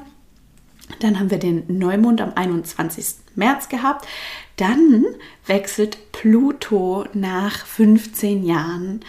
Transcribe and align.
dann 0.99 1.19
haben 1.19 1.31
wir 1.31 1.37
den 1.37 1.63
Neumond 1.67 2.21
am 2.21 2.33
21. 2.33 3.05
März 3.35 3.69
gehabt. 3.69 4.07
Dann 4.57 5.05
wechselt 5.45 6.11
Pluto 6.11 7.05
nach 7.13 7.65
15 7.65 8.43
Jahren 8.43 9.01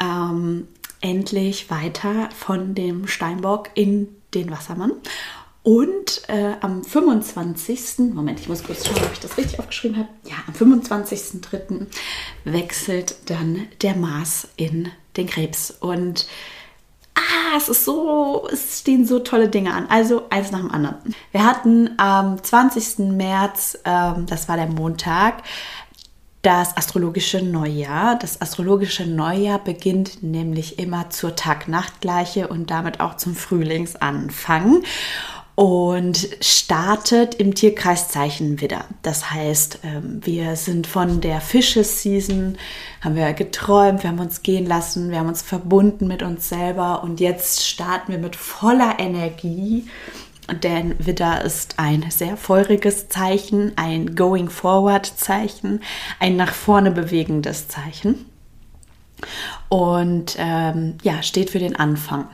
ähm, 0.00 0.66
endlich 1.00 1.70
weiter 1.70 2.28
von 2.36 2.74
dem 2.74 3.06
Steinbock 3.06 3.70
in 3.74 4.08
den 4.34 4.50
Wassermann. 4.50 4.92
Und 5.62 6.22
äh, 6.28 6.54
am 6.60 6.82
25. 6.82 8.14
Moment, 8.14 8.40
ich 8.40 8.48
muss 8.48 8.64
kurz 8.64 8.86
schauen, 8.86 9.04
ob 9.04 9.12
ich 9.12 9.20
das 9.20 9.36
richtig 9.36 9.58
aufgeschrieben 9.58 9.98
habe. 9.98 10.08
Ja, 10.24 10.36
am 10.46 10.54
25.03. 10.54 11.86
wechselt 12.44 13.16
dann 13.26 13.66
der 13.82 13.94
Mars 13.94 14.48
in 14.56 14.90
den 15.16 15.26
Krebs. 15.26 15.70
Und 15.70 16.26
es 17.56 17.68
ist 17.68 17.84
so, 17.84 18.48
es 18.52 18.80
stehen 18.80 19.06
so 19.06 19.18
tolle 19.20 19.48
Dinge 19.48 19.72
an. 19.72 19.86
Also 19.88 20.24
eins 20.30 20.50
nach 20.50 20.60
dem 20.60 20.70
anderen. 20.70 20.96
Wir 21.32 21.44
hatten 21.44 21.90
am 21.98 22.42
20. 22.42 23.10
März, 23.16 23.78
ähm, 23.84 24.26
das 24.26 24.48
war 24.48 24.56
der 24.56 24.68
Montag, 24.68 25.42
das 26.42 26.76
astrologische 26.76 27.42
Neujahr. 27.44 28.16
Das 28.16 28.40
astrologische 28.40 29.06
Neujahr 29.06 29.58
beginnt 29.58 30.22
nämlich 30.22 30.78
immer 30.78 31.10
zur 31.10 31.34
Tag-Nacht-Gleiche 31.34 32.48
und 32.48 32.70
damit 32.70 33.00
auch 33.00 33.16
zum 33.16 33.34
Frühlingsanfang 33.34 34.82
und 35.58 36.28
startet 36.40 37.34
im 37.34 37.52
Tierkreiszeichen 37.52 38.60
wieder. 38.60 38.84
Das 39.02 39.32
heißt, 39.32 39.80
ähm, 39.82 40.20
wir 40.24 40.54
sind 40.54 40.86
von 40.86 41.20
der 41.20 41.40
Fische-Season, 41.40 42.56
haben 43.00 43.16
wir 43.16 43.32
geträumt, 43.32 44.04
wir 44.04 44.10
haben 44.10 44.20
uns 44.20 44.44
gehen 44.44 44.66
lassen, 44.66 45.10
wir 45.10 45.18
haben 45.18 45.26
uns 45.26 45.42
verbunden 45.42 46.06
mit 46.06 46.22
uns 46.22 46.48
selber 46.48 47.02
und 47.02 47.18
jetzt 47.18 47.66
starten 47.66 48.12
wir 48.12 48.20
mit 48.20 48.36
voller 48.36 49.00
Energie. 49.00 49.88
Denn 50.62 50.94
Widder 51.04 51.42
ist 51.42 51.80
ein 51.80 52.08
sehr 52.08 52.36
feuriges 52.36 53.08
Zeichen, 53.08 53.72
ein 53.74 54.14
Going 54.14 54.50
Forward 54.50 55.06
Zeichen, 55.06 55.80
ein 56.20 56.36
nach 56.36 56.54
vorne 56.54 56.92
bewegendes 56.92 57.66
Zeichen. 57.66 58.26
Und 59.68 60.36
ähm, 60.38 60.98
ja, 61.02 61.20
steht 61.24 61.50
für 61.50 61.58
den 61.58 61.74
Anfang. 61.74 62.28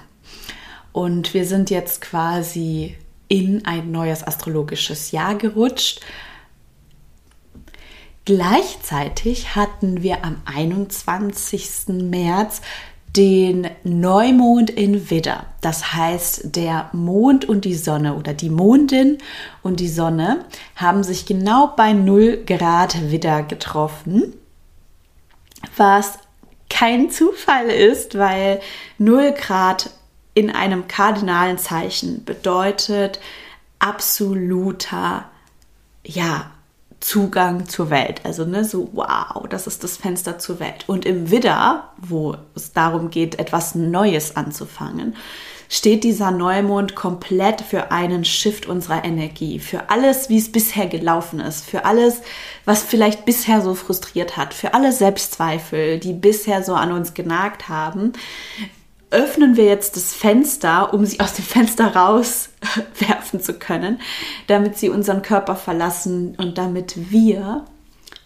Und 0.93 1.33
wir 1.33 1.47
sind 1.47 1.71
jetzt 1.71 2.03
quasi 2.03 2.97
in 3.29 3.65
ein 3.65 3.91
neues 3.91 4.27
astrologisches 4.27 5.11
Jahr 5.11 5.35
gerutscht. 5.35 6.01
Gleichzeitig 8.25 9.55
hatten 9.55 10.03
wir 10.03 10.25
am 10.25 10.41
21. 10.47 11.89
März 11.89 12.62
den 13.17 13.69
Neumond 13.85 14.71
in 14.71 15.11
Widder. 15.11 15.47
Das 15.61 15.93
heißt, 15.95 16.57
der 16.57 16.89
Mond 16.93 17.45
und 17.45 17.65
die 17.65 17.75
Sonne 17.75 18.15
oder 18.15 18.35
die 18.35 18.51
Mondin 18.51 19.19
und 19.62 19.79
die 19.79 19.89
Sonne 19.89 20.45
haben 20.75 21.05
sich 21.05 21.27
genau 21.27 21.73
bei 21.77 21.93
0 21.93 22.45
Grad 22.45 23.11
Widder 23.11 23.43
getroffen, 23.43 24.33
was 25.77 26.19
kein 26.69 27.11
Zufall 27.11 27.67
ist, 27.67 28.19
weil 28.19 28.61
0 28.99 29.33
Grad 29.33 29.91
in 30.34 30.50
einem 30.50 30.89
kardinalen 30.89 31.59
Zeichen 31.59 32.25
bedeutet 32.25 33.21
absoluter, 33.78 35.27
ja, 36.05 36.50
Zugang 37.00 37.69
zur 37.69 37.91
Welt. 37.91 38.22
Also 38.25 38.47
ne, 38.47 38.65
so 38.65 38.89
wow, 38.94 39.47
das 39.49 39.67
ist 39.67 39.84
das 39.84 39.99
Fenster 39.99 40.39
zur 40.39 40.59
Welt. 40.59 40.84
Und 40.87 41.05
im 41.05 41.31
Widder, 41.31 41.91
wo 41.99 42.37
es 42.55 42.73
darum 42.73 43.11
geht, 43.11 43.39
etwas 43.39 43.75
Neues 43.75 44.37
anzufangen, 44.37 45.15
steht 45.69 46.03
dieser 46.03 46.31
Neumond 46.31 46.94
komplett 46.94 47.61
für 47.61 47.91
einen 47.91 48.25
Shift 48.25 48.67
unserer 48.67 49.05
Energie, 49.05 49.59
für 49.59 49.91
alles, 49.91 50.31
wie 50.31 50.39
es 50.39 50.50
bisher 50.50 50.87
gelaufen 50.87 51.41
ist, 51.41 51.67
für 51.67 51.84
alles, 51.84 52.23
was 52.65 52.83
vielleicht 52.83 53.27
bisher 53.27 53.61
so 53.61 53.75
frustriert 53.75 54.39
hat, 54.39 54.55
für 54.55 54.73
alle 54.73 54.93
Selbstzweifel, 54.93 55.99
die 55.99 56.15
bisher 56.15 56.62
so 56.62 56.75
an 56.75 56.93
uns 56.93 57.12
genagt 57.12 57.69
haben 57.69 58.14
öffnen 59.14 59.56
wir 59.56 59.64
jetzt 59.64 59.96
das 59.96 60.12
Fenster, 60.12 60.93
um 60.93 61.06
sie 61.06 61.20
aus 61.20 61.34
dem 61.34 61.44
Fenster 61.44 61.94
rauswerfen 61.94 63.40
zu 63.40 63.55
können, 63.55 64.00
damit 64.49 64.76
sie 64.76 64.90
unseren 64.90 65.22
Körper 65.22 65.56
verlassen 65.56 66.34
und 66.37 66.58
damit 66.58 67.11
wir 67.11 67.64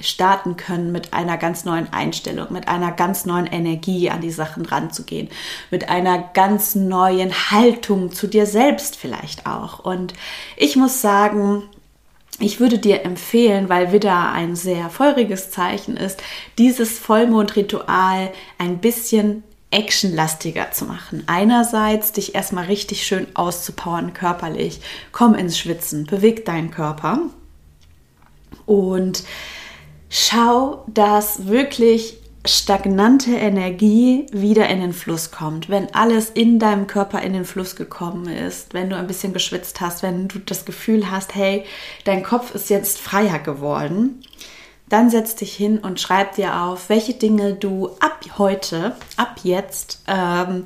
starten 0.00 0.56
können, 0.56 0.92
mit 0.92 1.12
einer 1.12 1.36
ganz 1.36 1.64
neuen 1.64 1.92
Einstellung, 1.92 2.46
mit 2.50 2.68
einer 2.68 2.92
ganz 2.92 3.26
neuen 3.26 3.46
Energie 3.46 4.10
an 4.10 4.20
die 4.20 4.30
Sachen 4.30 4.64
ranzugehen, 4.64 5.28
mit 5.70 5.88
einer 5.88 6.18
ganz 6.18 6.74
neuen 6.74 7.32
Haltung 7.50 8.12
zu 8.12 8.26
dir 8.26 8.46
selbst 8.46 8.96
vielleicht 8.96 9.46
auch. 9.46 9.80
Und 9.80 10.14
ich 10.56 10.76
muss 10.76 11.00
sagen, 11.00 11.64
ich 12.38 12.60
würde 12.60 12.78
dir 12.78 13.04
empfehlen, 13.04 13.68
weil 13.68 13.92
Widder 13.92 14.30
ein 14.30 14.54
sehr 14.54 14.88
feuriges 14.88 15.50
Zeichen 15.50 15.96
ist, 15.96 16.22
dieses 16.58 16.98
Vollmondritual 16.98 18.30
ein 18.58 18.78
bisschen 18.78 19.42
actionlastiger 19.70 20.72
zu 20.72 20.86
machen. 20.86 21.24
Einerseits 21.26 22.12
dich 22.12 22.34
erstmal 22.34 22.64
richtig 22.64 23.06
schön 23.06 23.26
auszupowern 23.34 24.14
körperlich. 24.14 24.80
Komm 25.12 25.34
ins 25.34 25.58
Schwitzen, 25.58 26.06
beweg 26.06 26.44
deinen 26.44 26.70
Körper 26.70 27.20
und 28.64 29.24
schau, 30.08 30.84
dass 30.88 31.46
wirklich 31.46 32.18
stagnante 32.46 33.32
Energie 33.32 34.26
wieder 34.32 34.68
in 34.68 34.80
den 34.80 34.92
Fluss 34.92 35.30
kommt, 35.30 35.68
wenn 35.68 35.92
alles 35.94 36.30
in 36.30 36.58
deinem 36.58 36.86
Körper 36.86 37.20
in 37.20 37.32
den 37.34 37.44
Fluss 37.44 37.76
gekommen 37.76 38.26
ist, 38.26 38.72
wenn 38.74 38.88
du 38.88 38.96
ein 38.96 39.06
bisschen 39.06 39.32
geschwitzt 39.32 39.80
hast, 39.80 40.02
wenn 40.02 40.28
du 40.28 40.38
das 40.38 40.64
Gefühl 40.64 41.10
hast, 41.10 41.34
hey, 41.34 41.64
dein 42.04 42.22
Kopf 42.22 42.54
ist 42.54 42.70
jetzt 42.70 42.98
freier 42.98 43.38
geworden, 43.38 44.22
dann 44.88 45.10
setz 45.10 45.34
dich 45.34 45.54
hin 45.54 45.78
und 45.78 46.00
schreib 46.00 46.34
dir 46.36 46.62
auf, 46.62 46.88
welche 46.88 47.14
Dinge 47.14 47.54
du 47.54 47.90
ab 48.00 48.24
heute, 48.38 48.96
ab 49.16 49.40
jetzt 49.42 50.02
ähm, 50.06 50.64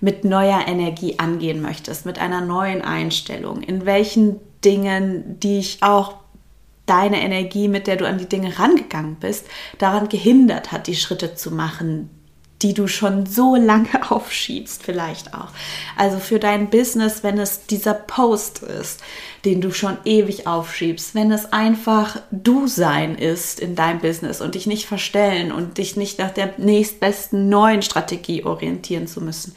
mit 0.00 0.24
neuer 0.24 0.66
Energie 0.66 1.18
angehen 1.18 1.62
möchtest, 1.62 2.06
mit 2.06 2.18
einer 2.18 2.40
neuen 2.40 2.82
Einstellung, 2.82 3.62
in 3.62 3.86
welchen 3.86 4.40
Dingen, 4.64 5.40
die 5.40 5.58
ich 5.58 5.82
auch 5.82 6.14
deine 6.86 7.22
Energie, 7.22 7.68
mit 7.68 7.86
der 7.86 7.96
du 7.96 8.06
an 8.06 8.18
die 8.18 8.28
Dinge 8.28 8.58
rangegangen 8.58 9.16
bist, 9.16 9.46
daran 9.78 10.08
gehindert 10.08 10.72
hat, 10.72 10.86
die 10.86 10.96
Schritte 10.96 11.34
zu 11.34 11.50
machen, 11.50 12.10
die 12.64 12.72
du 12.72 12.88
schon 12.88 13.26
so 13.26 13.54
lange 13.54 13.88
aufschiebst, 14.10 14.82
vielleicht 14.82 15.34
auch. 15.34 15.50
Also 15.96 16.18
für 16.18 16.38
dein 16.38 16.70
Business, 16.70 17.22
wenn 17.22 17.38
es 17.38 17.66
dieser 17.66 17.92
Post 17.92 18.62
ist, 18.62 19.02
den 19.44 19.60
du 19.60 19.70
schon 19.70 19.98
ewig 20.06 20.46
aufschiebst, 20.46 21.14
wenn 21.14 21.30
es 21.30 21.52
einfach 21.52 22.20
du 22.30 22.66
sein 22.66 23.16
ist 23.16 23.60
in 23.60 23.76
deinem 23.76 24.00
Business 24.00 24.40
und 24.40 24.54
dich 24.54 24.66
nicht 24.66 24.86
verstellen 24.86 25.52
und 25.52 25.76
dich 25.76 25.96
nicht 25.96 26.18
nach 26.18 26.30
der 26.30 26.54
nächstbesten 26.56 27.50
neuen 27.50 27.82
Strategie 27.82 28.44
orientieren 28.44 29.06
zu 29.06 29.20
müssen, 29.20 29.54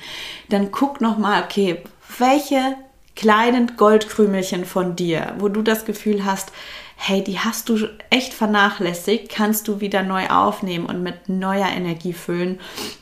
dann 0.50 0.72
guck 0.72 1.00
noch 1.00 1.18
mal, 1.18 1.44
okay, 1.44 1.82
welche 2.20 2.76
kleinen 3.16 3.78
Goldkrümelchen 3.78 4.66
von 4.66 4.98
dir, 4.98 5.34
wo 5.40 5.48
du 5.48 5.62
das 5.62 5.86
Gefühl 5.86 6.26
hast, 6.26 6.52
hey, 7.00 7.24
die 7.24 7.40
hast 7.40 7.70
du 7.70 7.88
echt 8.10 8.34
vernachlässigt, 8.34 9.30
kannst 9.30 9.68
du 9.68 9.80
wieder 9.80 10.02
neu 10.04 10.28
aufnehmen 10.28 10.88
und 10.88 11.04
mit 11.04 11.30
neuer 11.30 11.70
Energie 11.70 12.12
füllen, 12.12 12.60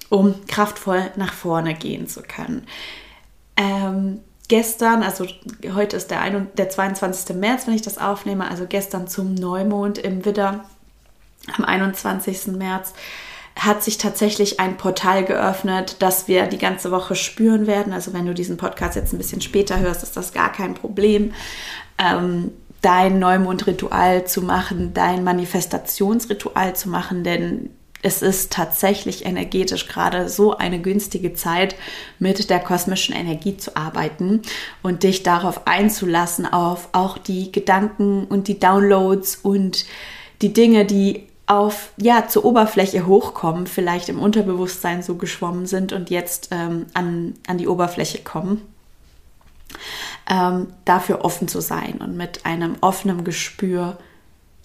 um 0.09 0.45
kraftvoll 0.47 1.11
nach 1.15 1.33
vorne 1.33 1.73
gehen 1.73 2.07
zu 2.07 2.21
können. 2.21 2.67
Ähm, 3.55 4.19
gestern, 4.49 5.01
also 5.01 5.25
heute 5.73 5.95
ist 5.95 6.11
der, 6.11 6.19
ein, 6.21 6.49
der 6.57 6.69
22. 6.69 7.37
März, 7.37 7.67
wenn 7.67 7.73
ich 7.73 7.81
das 7.81 7.97
aufnehme, 7.97 8.49
also 8.49 8.65
gestern 8.67 9.07
zum 9.07 9.33
Neumond 9.33 9.97
im 9.97 10.25
Widder 10.25 10.65
am 11.57 11.63
21. 11.63 12.47
März, 12.47 12.93
hat 13.57 13.81
sich 13.81 13.97
tatsächlich 13.97 14.59
ein 14.59 14.75
Portal 14.75 15.23
geöffnet, 15.23 15.95
das 15.99 16.27
wir 16.27 16.47
die 16.47 16.57
ganze 16.57 16.91
Woche 16.91 17.15
spüren 17.15 17.65
werden. 17.65 17.93
Also 17.93 18.11
wenn 18.11 18.25
du 18.25 18.33
diesen 18.33 18.57
Podcast 18.57 18.97
jetzt 18.97 19.13
ein 19.13 19.17
bisschen 19.17 19.39
später 19.39 19.79
hörst, 19.79 20.03
ist 20.03 20.17
das 20.17 20.33
gar 20.33 20.51
kein 20.51 20.73
Problem. 20.73 21.33
Ähm, 21.97 22.51
dein 22.85 23.17
Neumondritual 23.17 24.27
zu 24.27 24.43
machen, 24.43 24.93
dein 24.93 25.23
Manifestationsritual 25.23 26.75
zu 26.75 26.87
machen, 26.87 27.23
denn 27.23 27.71
es 28.03 28.21
ist 28.21 28.51
tatsächlich 28.53 29.25
energetisch 29.25 29.87
gerade 29.87 30.29
so 30.29 30.55
eine 30.55 30.79
günstige 30.79 31.33
Zeit, 31.33 31.75
mit 32.19 32.51
der 32.51 32.59
kosmischen 32.59 33.15
Energie 33.15 33.57
zu 33.57 33.75
arbeiten 33.75 34.43
und 34.83 35.01
dich 35.01 35.23
darauf 35.23 35.65
einzulassen, 35.65 36.45
auf 36.45 36.89
auch 36.91 37.17
die 37.17 37.51
Gedanken 37.51 38.25
und 38.25 38.47
die 38.47 38.59
Downloads 38.59 39.37
und 39.37 39.87
die 40.43 40.53
Dinge, 40.53 40.85
die 40.85 41.23
auf, 41.47 41.91
ja, 41.97 42.27
zur 42.27 42.45
Oberfläche 42.45 43.07
hochkommen, 43.07 43.65
vielleicht 43.65 44.09
im 44.09 44.19
Unterbewusstsein 44.19 45.01
so 45.01 45.15
geschwommen 45.15 45.65
sind 45.65 45.91
und 45.91 46.11
jetzt 46.11 46.49
ähm, 46.51 46.85
an, 46.93 47.33
an 47.47 47.57
die 47.57 47.67
Oberfläche 47.67 48.19
kommen 48.19 48.61
ähm, 50.29 50.67
dafür 50.85 51.23
offen 51.23 51.47
zu 51.47 51.61
sein 51.61 51.95
und 51.99 52.17
mit 52.17 52.45
einem 52.45 52.75
offenen 52.81 53.23
Gespür, 53.23 53.97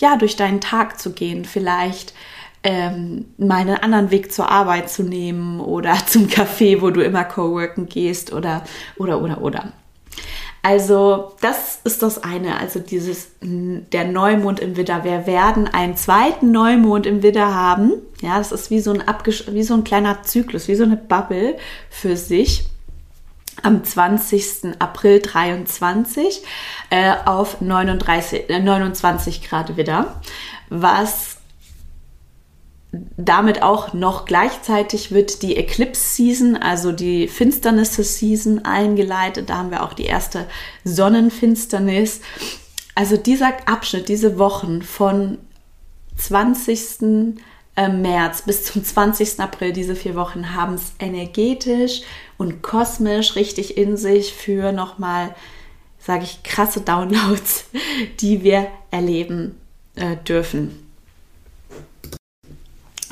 ja, 0.01 0.17
durch 0.17 0.37
deinen 0.37 0.61
Tag 0.61 0.99
zu 0.99 1.13
gehen, 1.13 1.45
vielleicht 1.45 2.15
ähm, 2.63 3.27
mal 3.39 3.61
einen 3.61 3.77
anderen 3.77 4.11
Weg 4.11 4.33
zur 4.33 4.51
Arbeit 4.51 4.91
zu 4.91 5.03
nehmen 5.03 5.61
oder 5.61 5.95
zum 6.07 6.27
Café, 6.27 6.81
wo 6.81 6.91
du 6.91 7.03
immer 7.03 7.25
coworken 7.25 7.89
gehst 7.89 8.33
oder, 8.33 8.65
oder, 8.97 9.23
oder, 9.23 9.43
oder. 9.43 9.73
Also 10.63 11.33
das 11.41 11.81
ist 11.85 12.03
das 12.03 12.23
eine, 12.23 12.59
also 12.59 12.81
dieses 12.81 13.31
der 13.41 14.05
Neumond 14.05 14.61
im 14.61 14.77
Widder. 14.77 15.05
Wir 15.05 15.27
werden 15.27 15.69
einen 15.69 15.97
zweiten 15.97 16.53
Neumond 16.53 17.07
im 17.07 17.23
Widder 17.23 17.55
haben. 17.55 17.93
Ja, 18.21 18.37
das 18.37 18.53
ist 18.53 18.71
wie 18.71 18.81
so 18.81 18.93
ein 18.93 19.03
wie 19.53 19.63
so 19.63 19.73
ein 19.73 19.85
kleiner 19.85 20.23
Zyklus, 20.23 20.69
wie 20.69 20.75
so 20.75 20.85
eine 20.85 20.99
Bubble 20.99 21.57
für 21.89 22.15
sich 22.15 22.70
am 23.63 23.85
20. 23.85 24.81
April 24.81 25.21
23 25.21 26.43
äh, 26.91 27.15
auf 27.25 27.61
39, 27.61 28.49
äh, 28.49 28.61
29 28.61 29.49
Grad 29.49 29.77
wieder, 29.77 30.21
was 30.69 31.39
damit 32.93 33.63
auch 33.63 33.93
noch 33.93 34.25
gleichzeitig 34.25 35.13
wird 35.13 35.43
die 35.43 35.57
Eclipse 35.57 36.03
Season, 36.03 36.57
also 36.57 36.91
die 36.91 37.29
Finsternisse 37.29 38.03
Season 38.03 38.65
eingeleitet. 38.65 39.49
Da 39.49 39.59
haben 39.59 39.71
wir 39.71 39.85
auch 39.85 39.93
die 39.93 40.07
erste 40.07 40.47
Sonnenfinsternis. 40.83 42.21
Also 42.97 43.17
dieser 43.17 43.53
Abschnitt, 43.69 44.09
diese 44.09 44.39
Wochen 44.39 44.83
von 44.83 45.39
20. 46.17 47.37
Äh, 47.77 47.89
März 47.89 48.43
bis 48.43 48.65
zum 48.65 48.85
20. 48.85 49.39
April, 49.39 49.73
diese 49.73 49.95
vier 49.95 50.17
Wochen, 50.17 50.57
haben 50.57 50.75
es 50.75 50.93
energetisch 50.99 52.03
und 52.41 52.63
kosmisch 52.63 53.37
richtig 53.37 53.77
in 53.77 53.99
sich 53.99 54.33
für 54.33 54.73
nochmal, 54.73 55.35
sage 55.99 56.25
ich, 56.25 56.43
krasse 56.43 56.81
Downloads, 56.81 57.67
die 58.21 58.43
wir 58.43 58.69
erleben 58.91 59.61
äh, 59.95 60.17
dürfen. 60.17 60.90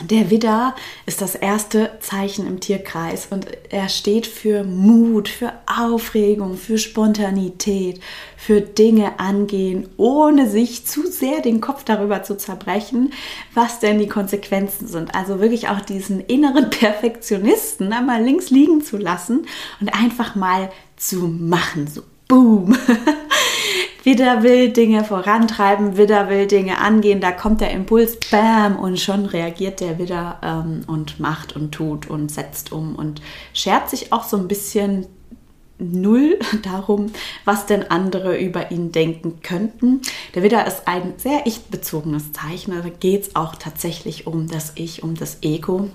Der 0.00 0.31
Widder 0.31 0.77
ist 1.06 1.21
das 1.23 1.35
erste 1.35 1.91
Zeichen 1.99 2.47
im 2.47 2.61
Tierkreis 2.61 3.27
und 3.31 3.49
er 3.69 3.89
steht 3.89 4.29
für 4.29 4.62
Mut, 4.62 5.29
für 5.29 5.53
Aufregung, 5.67 6.56
für 6.56 6.79
Spontanität, 6.79 8.00
für 8.37 8.61
Dinge 8.61 9.19
angehen, 9.19 9.89
ohne 9.97 10.49
sich 10.49 10.87
zu 10.87 11.11
sehr 11.11 11.41
den 11.41 11.61
Kopf 11.61 11.83
darüber 11.83 12.23
zu 12.23 12.37
zerbrechen, 12.37 13.12
was 13.55 13.81
denn 13.81 13.99
die 13.99 14.06
Konsequenzen 14.06 14.87
sind. 14.87 15.17
Also 15.17 15.41
wirklich 15.41 15.69
auch 15.69 15.81
diesen 15.81 16.21
inneren 16.21 16.71
Perfektionisten 16.71 17.93
einmal 17.93 18.23
links 18.23 18.51
liegen 18.51 18.85
zu 18.85 18.99
lassen 18.99 19.47
und 19.81 19.93
einfach 19.93 20.37
mal 20.37 20.71
zu 20.97 21.27
machen, 21.27 21.89
so 21.89 22.03
boom. 22.29 22.77
Widder 24.05 24.43
will 24.43 24.73
Dinge 24.73 25.05
vorantreiben, 25.05 25.97
Widder 25.97 26.31
will 26.31 26.47
Dinge 26.47 26.79
angehen, 26.79 27.21
da 27.21 27.33
kommt 27.33 27.61
der 27.61 27.73
Impuls, 27.73 28.17
bam, 28.31 28.77
und 28.77 28.99
schon 28.99 29.27
reagiert 29.27 29.81
der 29.81 29.99
Widder 29.99 30.39
ähm, 30.43 30.81
und 30.87 31.21
macht 31.21 31.57
und 31.57 31.73
tut 31.73 32.09
und 32.09 32.31
setzt 32.31 32.73
um 32.73 32.94
und 32.94 33.20
schert 33.53 33.91
sich 33.91 34.13
auch 34.13 34.25
so 34.25 34.37
ein 34.37 34.49
bisschen 34.49 35.06
null 35.79 36.39
darum, 36.63 37.13
was 37.44 37.67
denn 37.67 37.91
andere 37.91 38.39
über 38.39 38.70
ihn 38.70 38.93
denken 38.93 39.41
könnten. 39.43 40.01
Der 40.35 40.43
Widder 40.43 40.67
ist 40.67 40.87
ein 40.87 41.15
sehr 41.19 41.47
ich-bezogenes 41.47 42.32
Zeichen, 42.32 42.73
da 42.73 42.89
geht 42.89 43.23
es 43.23 43.37
auch 43.37 43.56
tatsächlich 43.56 44.27
um 44.27 44.49
das 44.49 44.73
Ich, 44.77 45.03
um 45.03 45.17
das 45.17 45.39
Ego. 45.43 45.91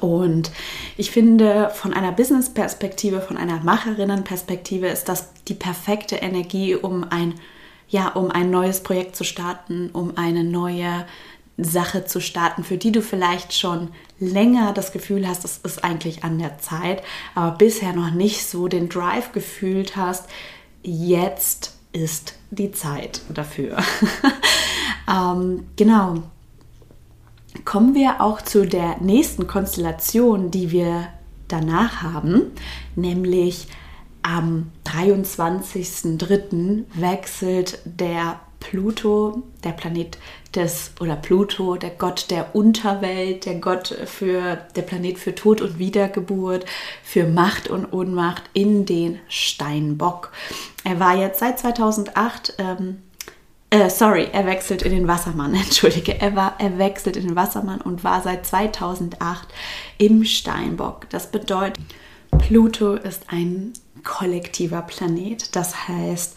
Und 0.00 0.50
ich 0.96 1.10
finde, 1.10 1.70
von 1.70 1.94
einer 1.94 2.12
Business-Perspektive, 2.12 3.20
von 3.20 3.36
einer 3.36 3.60
Macherinnen-Perspektive 3.60 4.88
ist 4.88 5.08
das 5.08 5.32
die 5.48 5.54
perfekte 5.54 6.16
Energie, 6.16 6.74
um 6.74 7.04
ein, 7.08 7.34
ja, 7.88 8.08
um 8.08 8.30
ein 8.30 8.50
neues 8.50 8.82
Projekt 8.82 9.16
zu 9.16 9.24
starten, 9.24 9.90
um 9.92 10.16
eine 10.16 10.44
neue 10.44 11.06
Sache 11.56 12.04
zu 12.04 12.20
starten, 12.20 12.62
für 12.62 12.76
die 12.76 12.92
du 12.92 13.02
vielleicht 13.02 13.52
schon 13.52 13.88
länger 14.20 14.72
das 14.72 14.92
Gefühl 14.92 15.26
hast, 15.26 15.44
es 15.44 15.58
ist 15.58 15.84
eigentlich 15.84 16.22
an 16.22 16.38
der 16.38 16.58
Zeit, 16.58 17.02
aber 17.34 17.56
bisher 17.56 17.92
noch 17.92 18.12
nicht 18.12 18.46
so 18.46 18.68
den 18.68 18.88
Drive 18.88 19.32
gefühlt 19.32 19.96
hast, 19.96 20.28
jetzt 20.82 21.76
ist 21.92 22.34
die 22.50 22.70
Zeit 22.70 23.22
dafür. 23.28 23.78
ähm, 25.08 25.66
genau 25.76 26.22
kommen 27.64 27.94
wir 27.94 28.20
auch 28.20 28.42
zu 28.42 28.66
der 28.66 28.98
nächsten 29.00 29.46
Konstellation, 29.46 30.50
die 30.50 30.70
wir 30.70 31.08
danach 31.48 32.02
haben, 32.02 32.52
nämlich 32.96 33.68
am 34.22 34.70
23.03. 34.84 36.84
wechselt 36.94 37.78
der 37.84 38.40
Pluto, 38.60 39.44
der 39.62 39.70
Planet 39.70 40.18
des 40.54 40.92
oder 41.00 41.16
Pluto, 41.16 41.76
der 41.76 41.90
Gott 41.90 42.30
der 42.30 42.54
Unterwelt, 42.54 43.46
der 43.46 43.56
Gott 43.56 43.88
für 44.06 44.58
der 44.74 44.82
Planet 44.82 45.18
für 45.18 45.34
Tod 45.34 45.60
und 45.60 45.78
Wiedergeburt, 45.78 46.64
für 47.02 47.26
Macht 47.26 47.68
und 47.68 47.92
Ohnmacht 47.92 48.42
in 48.52 48.84
den 48.84 49.20
Steinbock. 49.28 50.32
Er 50.84 50.98
war 50.98 51.16
jetzt 51.16 51.40
seit 51.40 51.58
2008 51.58 52.54
ähm, 52.58 53.02
äh, 53.70 53.90
sorry, 53.90 54.28
er 54.32 54.46
wechselt 54.46 54.82
in 54.82 54.92
den 54.92 55.08
Wassermann, 55.08 55.54
entschuldige, 55.54 56.20
er, 56.20 56.34
war, 56.34 56.54
er 56.58 56.78
wechselt 56.78 57.16
in 57.16 57.28
den 57.28 57.36
Wassermann 57.36 57.80
und 57.80 58.04
war 58.04 58.22
seit 58.22 58.46
2008 58.46 59.48
im 59.98 60.24
Steinbock. 60.24 61.08
Das 61.10 61.30
bedeutet, 61.30 61.78
Pluto 62.38 62.94
ist 62.94 63.24
ein 63.28 63.72
kollektiver 64.04 64.82
Planet. 64.82 65.54
Das 65.56 65.88
heißt, 65.88 66.36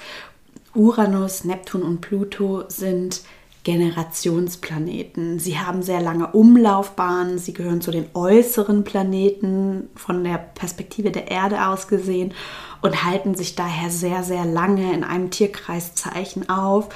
Uranus, 0.74 1.44
Neptun 1.44 1.84
und 1.84 2.02
Pluto 2.02 2.64
sind 2.68 3.22
Generationsplaneten. 3.64 5.38
Sie 5.38 5.60
haben 5.60 5.84
sehr 5.84 6.02
lange 6.02 6.28
Umlaufbahnen, 6.28 7.38
sie 7.38 7.54
gehören 7.54 7.82
zu 7.82 7.92
den 7.92 8.08
äußeren 8.16 8.84
Planeten 8.84 9.90
von 9.96 10.24
der 10.24 10.38
Perspektive 10.40 11.12
der 11.12 11.30
Erde 11.30 11.68
aus 11.68 11.88
gesehen 11.88 12.34
und 12.82 13.04
halten 13.04 13.36
sich 13.36 13.56
daher 13.56 13.92
sehr, 13.92 14.24
sehr 14.24 14.46
lange 14.46 14.92
in 14.94 15.04
einem 15.04 15.30
Tierkreiszeichen 15.30 16.50
auf. 16.50 16.90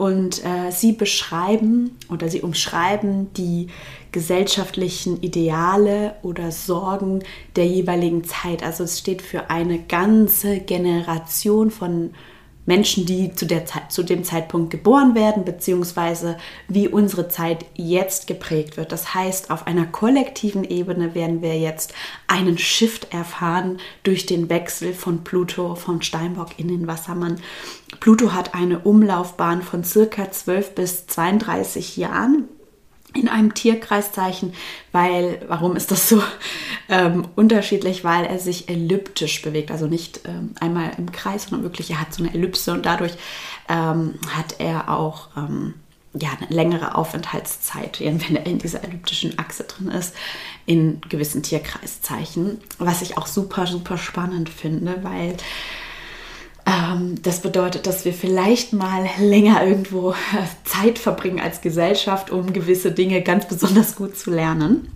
Und 0.00 0.42
äh, 0.46 0.70
sie 0.70 0.92
beschreiben 0.92 1.98
oder 2.08 2.30
sie 2.30 2.40
umschreiben 2.40 3.34
die 3.34 3.66
gesellschaftlichen 4.12 5.20
Ideale 5.20 6.14
oder 6.22 6.52
Sorgen 6.52 7.22
der 7.54 7.66
jeweiligen 7.66 8.24
Zeit. 8.24 8.62
Also 8.62 8.84
es 8.84 8.98
steht 8.98 9.20
für 9.20 9.50
eine 9.50 9.78
ganze 9.78 10.60
Generation 10.60 11.70
von 11.70 11.92
Menschen, 11.92 12.14
die 12.66 13.32
zu, 13.34 13.46
der 13.46 13.64
zu 13.88 14.02
dem 14.02 14.22
Zeitpunkt 14.22 14.70
geboren 14.70 15.14
werden, 15.14 15.44
beziehungsweise 15.44 16.36
wie 16.68 16.88
unsere 16.88 17.28
Zeit 17.28 17.66
jetzt 17.74 18.26
geprägt 18.26 18.76
wird. 18.76 18.92
Das 18.92 19.14
heißt, 19.14 19.50
auf 19.50 19.66
einer 19.66 19.86
kollektiven 19.86 20.64
Ebene 20.64 21.14
werden 21.14 21.42
wir 21.42 21.58
jetzt 21.58 21.94
einen 22.26 22.58
Shift 22.58 23.12
erfahren 23.12 23.78
durch 24.02 24.26
den 24.26 24.48
Wechsel 24.48 24.94
von 24.94 25.24
Pluto, 25.24 25.74
von 25.74 26.02
Steinbock 26.02 26.58
in 26.58 26.68
den 26.68 26.86
Wassermann. 26.86 27.40
Pluto 27.98 28.32
hat 28.32 28.54
eine 28.54 28.80
Umlaufbahn 28.80 29.62
von 29.62 29.82
circa 29.82 30.30
12 30.30 30.74
bis 30.74 31.06
32 31.06 31.96
Jahren 31.96 32.48
in 33.14 33.28
einem 33.28 33.54
Tierkreiszeichen, 33.54 34.52
weil, 34.92 35.42
warum 35.48 35.76
ist 35.76 35.90
das 35.90 36.08
so 36.08 36.22
ähm, 36.88 37.26
unterschiedlich? 37.36 38.04
Weil 38.04 38.24
er 38.24 38.38
sich 38.38 38.68
elliptisch 38.68 39.42
bewegt, 39.42 39.70
also 39.70 39.86
nicht 39.86 40.20
ähm, 40.26 40.54
einmal 40.60 40.92
im 40.96 41.10
Kreis, 41.12 41.44
sondern 41.44 41.62
wirklich, 41.62 41.90
er 41.90 42.00
hat 42.00 42.14
so 42.14 42.22
eine 42.22 42.32
Ellipse 42.32 42.72
und 42.72 42.86
dadurch 42.86 43.12
ähm, 43.68 44.14
hat 44.34 44.56
er 44.58 44.88
auch 44.90 45.28
ähm, 45.36 45.74
ja, 46.12 46.30
eine 46.38 46.48
längere 46.48 46.96
Aufenthaltszeit, 46.96 48.00
wenn 48.00 48.36
er 48.36 48.46
in 48.46 48.58
dieser 48.58 48.82
elliptischen 48.82 49.38
Achse 49.38 49.64
drin 49.64 49.88
ist, 49.88 50.14
in 50.66 51.00
gewissen 51.08 51.42
Tierkreiszeichen, 51.42 52.60
was 52.78 53.02
ich 53.02 53.16
auch 53.16 53.26
super, 53.26 53.66
super 53.66 53.96
spannend 53.96 54.48
finde, 54.48 54.98
weil 55.02 55.36
das 57.22 57.40
bedeutet, 57.40 57.86
dass 57.86 58.04
wir 58.04 58.12
vielleicht 58.12 58.72
mal 58.72 59.08
länger 59.18 59.64
irgendwo 59.64 60.12
äh, 60.12 60.14
Zeit 60.64 60.98
verbringen 60.98 61.40
als 61.40 61.60
Gesellschaft, 61.60 62.30
um 62.30 62.52
gewisse 62.52 62.92
Dinge 62.92 63.22
ganz 63.22 63.46
besonders 63.48 63.96
gut 63.96 64.16
zu 64.16 64.30
lernen. 64.30 64.92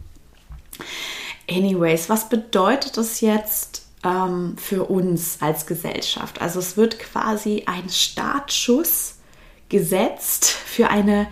Anyways, 1.49 2.09
was 2.09 2.29
bedeutet 2.29 2.97
das 2.97 3.21
jetzt 3.21 3.87
ähm, 4.05 4.57
für 4.57 4.85
uns 4.85 5.39
als 5.41 5.67
Gesellschaft? 5.67 6.41
Also 6.41 6.59
es 6.59 6.77
wird 6.77 6.99
quasi 6.99 7.65
ein 7.67 7.89
Startschuss 7.89 9.17
gesetzt 9.69 10.47
für 10.47 10.89
eine 10.89 11.27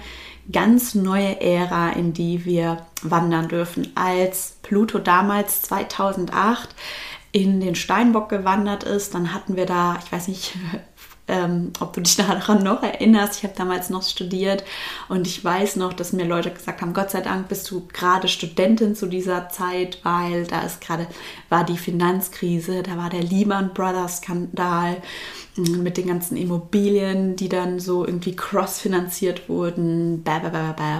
ganz 0.50 0.94
neue 0.94 1.40
Ära, 1.40 1.90
in 1.90 2.12
die 2.12 2.44
wir 2.44 2.84
wandern 3.02 3.48
dürfen. 3.48 3.92
Als 3.94 4.56
Pluto 4.62 4.98
damals 4.98 5.62
2008 5.62 6.74
in 7.32 7.60
den 7.60 7.74
Steinbock 7.74 8.28
gewandert 8.28 8.84
ist, 8.84 9.14
dann 9.14 9.32
hatten 9.32 9.56
wir 9.56 9.66
da, 9.66 9.98
ich 10.04 10.12
weiß 10.12 10.28
nicht, 10.28 10.54
ähm, 11.28 11.72
ob 11.80 11.94
du 11.94 12.02
dich 12.02 12.16
daran 12.16 12.62
noch 12.62 12.82
erinnerst. 12.82 13.38
Ich 13.38 13.44
habe 13.44 13.54
damals 13.56 13.90
noch 13.90 14.02
studiert 14.02 14.64
und 15.08 15.26
ich 15.26 15.42
weiß 15.42 15.76
noch, 15.76 15.94
dass 15.94 16.12
mir 16.12 16.26
Leute 16.26 16.50
gesagt 16.50 16.82
haben, 16.82 16.92
Gott 16.92 17.10
sei 17.10 17.22
Dank 17.22 17.48
bist 17.48 17.70
du 17.70 17.86
gerade 17.88 18.28
Studentin 18.28 18.94
zu 18.94 19.06
dieser 19.06 19.48
Zeit, 19.48 19.98
weil 20.02 20.46
da 20.46 20.60
ist 20.60 20.80
gerade, 20.80 21.06
war 21.48 21.64
die 21.64 21.78
Finanzkrise, 21.78 22.82
da 22.82 22.96
war 22.98 23.08
der 23.08 23.22
Lehman 23.22 23.72
Brothers 23.72 24.18
Skandal 24.18 24.98
mit 25.56 25.98
den 25.98 26.06
ganzen 26.06 26.36
Immobilien, 26.36 27.36
die 27.36 27.48
dann 27.48 27.78
so 27.78 28.06
irgendwie 28.06 28.34
crossfinanziert 28.34 29.48
wurden, 29.48 30.24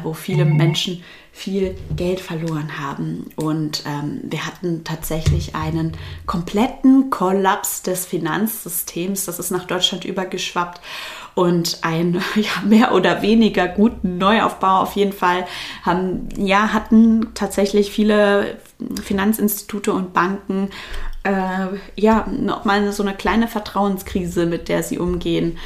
wo 0.03 0.13
viele 0.13 0.45
mhm. 0.45 0.57
Menschen 0.57 1.03
viel 1.33 1.75
Geld 1.97 2.21
verloren 2.21 2.79
haben. 2.79 3.31
Und 3.37 3.85
ähm, 3.87 4.21
wir 4.25 4.47
hatten 4.47 4.85
tatsächlich 4.85 5.55
einen 5.55 5.93
kompletten 6.27 7.09
Kollaps 7.09 7.83
des 7.83 8.05
Finanzsystems. 8.05 9.25
Das 9.25 9.39
ist 9.39 9.51
nach 9.51 9.65
Deutschland 9.65 10.05
übergeschwappt 10.05 10.83
und 11.35 11.79
ein 11.81 12.15
ja, 12.35 12.67
mehr 12.67 12.93
oder 12.93 13.23
weniger 13.23 13.67
guten 13.69 14.19
Neuaufbau 14.19 14.81
auf 14.83 14.95
jeden 14.97 15.15
Fall 15.15 15.47
haben, 15.83 16.29
ja, 16.37 16.75
hatten 16.75 17.29
tatsächlich 17.33 17.91
viele 17.91 18.59
Finanzinstitute 19.03 19.95
und 19.95 20.13
Banken 20.13 20.69
äh, 21.25 21.67
ja 21.97 22.27
nochmal 22.29 22.93
so 22.93 23.03
eine 23.03 23.15
kleine 23.15 23.49
Vertrauenskrise, 23.49 24.47
mit 24.47 24.69
der 24.69 24.83
sie 24.83 24.99
umgehen 24.99 25.59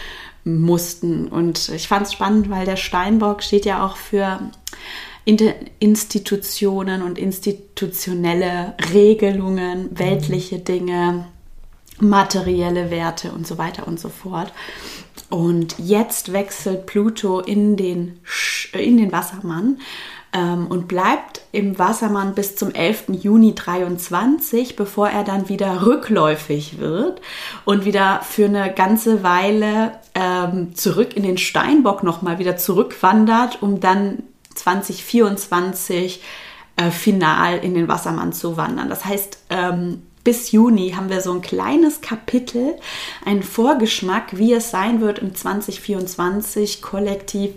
mussten. 0.45 1.29
Und 1.29 1.69
ich 1.71 1.89
fand 1.89 2.07
es 2.07 2.13
spannend, 2.13 2.51
weil 2.51 2.67
der 2.67 2.77
Steinbock 2.77 3.43
steht 3.43 3.65
ja 3.67 3.85
auch 3.85 3.97
für 3.97 4.41
Institutionen 5.25 7.03
und 7.03 7.19
institutionelle 7.19 8.75
Regelungen, 8.93 9.89
weltliche 9.99 10.61
Dinge, 10.61 11.27
materielle 11.99 12.91
Werte 12.91 13.33
und 13.33 13.45
so 13.47 13.59
weiter 13.59 13.89
und 13.89 13.99
so 13.99 14.09
fort. 14.09 14.53
Und 15.29 15.75
jetzt 15.79 16.33
wechselt 16.33 16.87
Pluto 16.87 17.41
in 17.41 17.77
den, 17.77 18.21
in 18.73 18.99
den 18.99 19.11
Wassermann 19.11 19.79
ähm, 20.37 20.67
und 20.67 20.87
bleibt 20.87 21.41
im 21.53 21.79
Wassermann 21.79 22.35
bis 22.35 22.57
zum 22.57 22.75
11. 22.75 23.05
Juni 23.09 23.55
23, 23.55 24.77
bevor 24.77 25.09
er 25.09 25.25
dann 25.25 25.49
wieder 25.49 25.87
rückläufig 25.87 26.79
wird 26.79 27.23
und 27.65 27.85
wieder 27.85 28.21
für 28.23 28.45
eine 28.45 28.73
ganze 28.73 29.23
Weile 29.23 29.93
ähm, 30.15 30.75
zurück 30.75 31.17
in 31.17 31.23
den 31.23 31.39
Steinbock 31.39 32.03
nochmal 32.03 32.39
wieder 32.39 32.57
zurückwandert, 32.57 33.63
um 33.63 33.81
dann 33.81 34.25
2024 34.55 36.23
äh, 36.77 36.91
final 36.91 37.59
in 37.59 37.75
den 37.75 37.89
Wassermann 37.89 38.33
zu 38.33 38.57
wandern. 38.59 38.91
Das 38.91 39.07
heißt, 39.07 39.39
ähm, 39.49 40.03
bis 40.27 40.51
Juni 40.51 40.91
haben 40.91 41.09
wir 41.09 41.21
so 41.21 41.33
ein 41.33 41.41
kleines 41.41 42.01
Kapitel, 42.01 42.75
einen 43.25 43.45
Vorgeschmack, 43.45 44.37
wie 44.37 44.53
es 44.53 44.73
sein 44.73 45.01
wird 45.01 45.21
im 45.21 45.37
2024 45.37 46.83
kollektiv, 46.83 47.53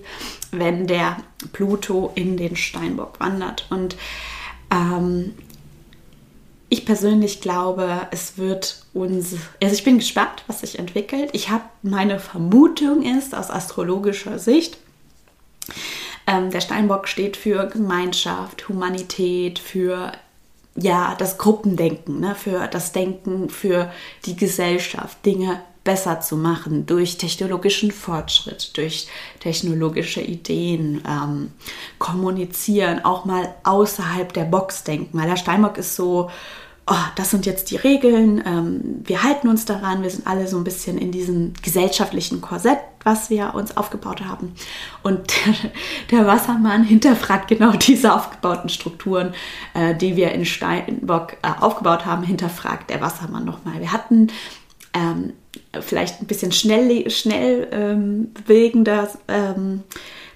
wenn 0.51 0.87
der 0.87 1.17
Pluto 1.53 2.11
in 2.15 2.37
den 2.37 2.55
Steinbock 2.55 3.19
wandert. 3.19 3.67
Und 3.69 3.95
ähm, 4.71 5.33
ich 6.69 6.85
persönlich 6.85 7.41
glaube, 7.41 8.07
es 8.11 8.37
wird 8.37 8.85
uns, 8.93 9.35
also 9.61 9.73
ich 9.73 9.83
bin 9.83 9.97
gespannt, 9.97 10.43
was 10.47 10.61
sich 10.61 10.77
entwickelt. 10.77 11.29
Ich 11.33 11.49
habe 11.49 11.63
meine 11.81 12.19
Vermutung 12.19 13.03
ist 13.03 13.35
aus 13.35 13.49
astrologischer 13.49 14.39
Sicht, 14.39 14.77
ähm, 16.27 16.51
der 16.51 16.61
Steinbock 16.61 17.07
steht 17.07 17.37
für 17.37 17.67
Gemeinschaft, 17.67 18.69
Humanität, 18.69 19.57
für 19.57 20.11
ja, 20.75 21.15
das 21.17 21.37
Gruppendenken, 21.37 22.19
ne? 22.19 22.35
für 22.35 22.67
das 22.67 22.91
Denken, 22.91 23.49
für 23.49 23.91
die 24.25 24.35
Gesellschaft, 24.35 25.25
Dinge 25.25 25.61
besser 25.83 26.19
zu 26.19 26.35
machen 26.35 26.85
durch 26.85 27.17
technologischen 27.17 27.91
Fortschritt, 27.91 28.75
durch 28.77 29.07
technologische 29.39 30.21
Ideen, 30.21 31.01
ähm, 31.07 31.51
kommunizieren, 31.97 33.03
auch 33.05 33.25
mal 33.25 33.55
außerhalb 33.63 34.31
der 34.33 34.45
Box 34.45 34.83
denken. 34.83 35.17
Weil 35.17 35.29
der 35.29 35.37
Steinbock 35.37 35.77
ist 35.77 35.95
so 35.95 36.29
oh, 36.89 36.95
das 37.15 37.29
sind 37.29 37.45
jetzt 37.45 37.69
die 37.71 37.75
Regeln, 37.75 38.43
ähm, 38.45 39.01
wir 39.03 39.23
halten 39.23 39.47
uns 39.47 39.65
daran, 39.65 40.01
wir 40.01 40.09
sind 40.09 40.25
alle 40.25 40.47
so 40.47 40.57
ein 40.57 40.63
bisschen 40.63 40.97
in 40.97 41.11
diesem 41.11 41.53
gesellschaftlichen 41.61 42.41
Korsett, 42.41 42.79
was 43.03 43.29
wir 43.29 43.53
uns 43.53 43.77
aufgebaut 43.77 44.21
haben. 44.25 44.53
Und 45.03 45.31
der, 46.11 46.25
Wassermann 46.25 46.83
hinterfragt 46.83 47.47
genau 47.47 47.71
diese 47.73 48.13
aufgebauten 48.13 48.69
Strukturen, 48.69 49.33
äh, 49.73 49.95
die 49.95 50.15
wir 50.15 50.31
in 50.31 50.45
Steinbock 50.45 51.33
äh, 51.43 51.51
aufgebaut 51.59 52.05
haben, 52.05 52.23
hinterfragt 52.23 52.89
der 52.89 53.01
Wassermann 53.01 53.45
nochmal. 53.45 53.79
Wir 53.79 53.91
hatten 53.91 54.27
ähm, 54.93 55.33
vielleicht 55.79 56.21
ein 56.21 56.27
bisschen 56.27 56.51
schnell, 56.51 57.09
schnell 57.09 57.67
ähm, 57.71 58.31
bewegender 58.33 59.09
ähm, 59.27 59.83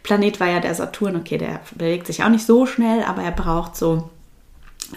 Planet 0.04 0.40
war 0.40 0.50
ja 0.50 0.60
der 0.60 0.76
Saturn. 0.76 1.16
Okay, 1.16 1.38
der 1.38 1.62
bewegt 1.76 2.08
sich 2.08 2.24
auch 2.24 2.30
nicht 2.30 2.46
so 2.46 2.66
schnell, 2.66 3.04
aber 3.04 3.24
er 3.24 3.32
braucht 3.32 3.76
so 3.76 4.10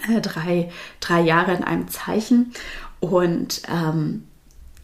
äh, 0.09 0.21
drei, 0.21 0.69
drei 0.99 1.21
Jahre 1.21 1.53
in 1.53 1.63
einem 1.63 1.87
Zeichen. 1.87 2.53
Und 2.99 3.61
ähm, 3.71 4.25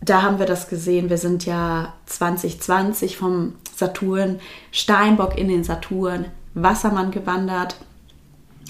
da 0.02 0.22
haben 0.22 0.40
wir 0.40 0.46
das 0.46 0.70
gesehen. 0.70 1.10
Wir 1.10 1.18
sind 1.18 1.46
ja 1.46 1.94
2020 2.06 3.18
vom 3.18 3.56
Saturn, 3.76 4.40
Steinbock 4.72 5.38
in 5.38 5.50
den 5.50 5.64
Saturn, 5.64 6.26
Wassermann 6.54 7.12
gewandert. 7.12 7.76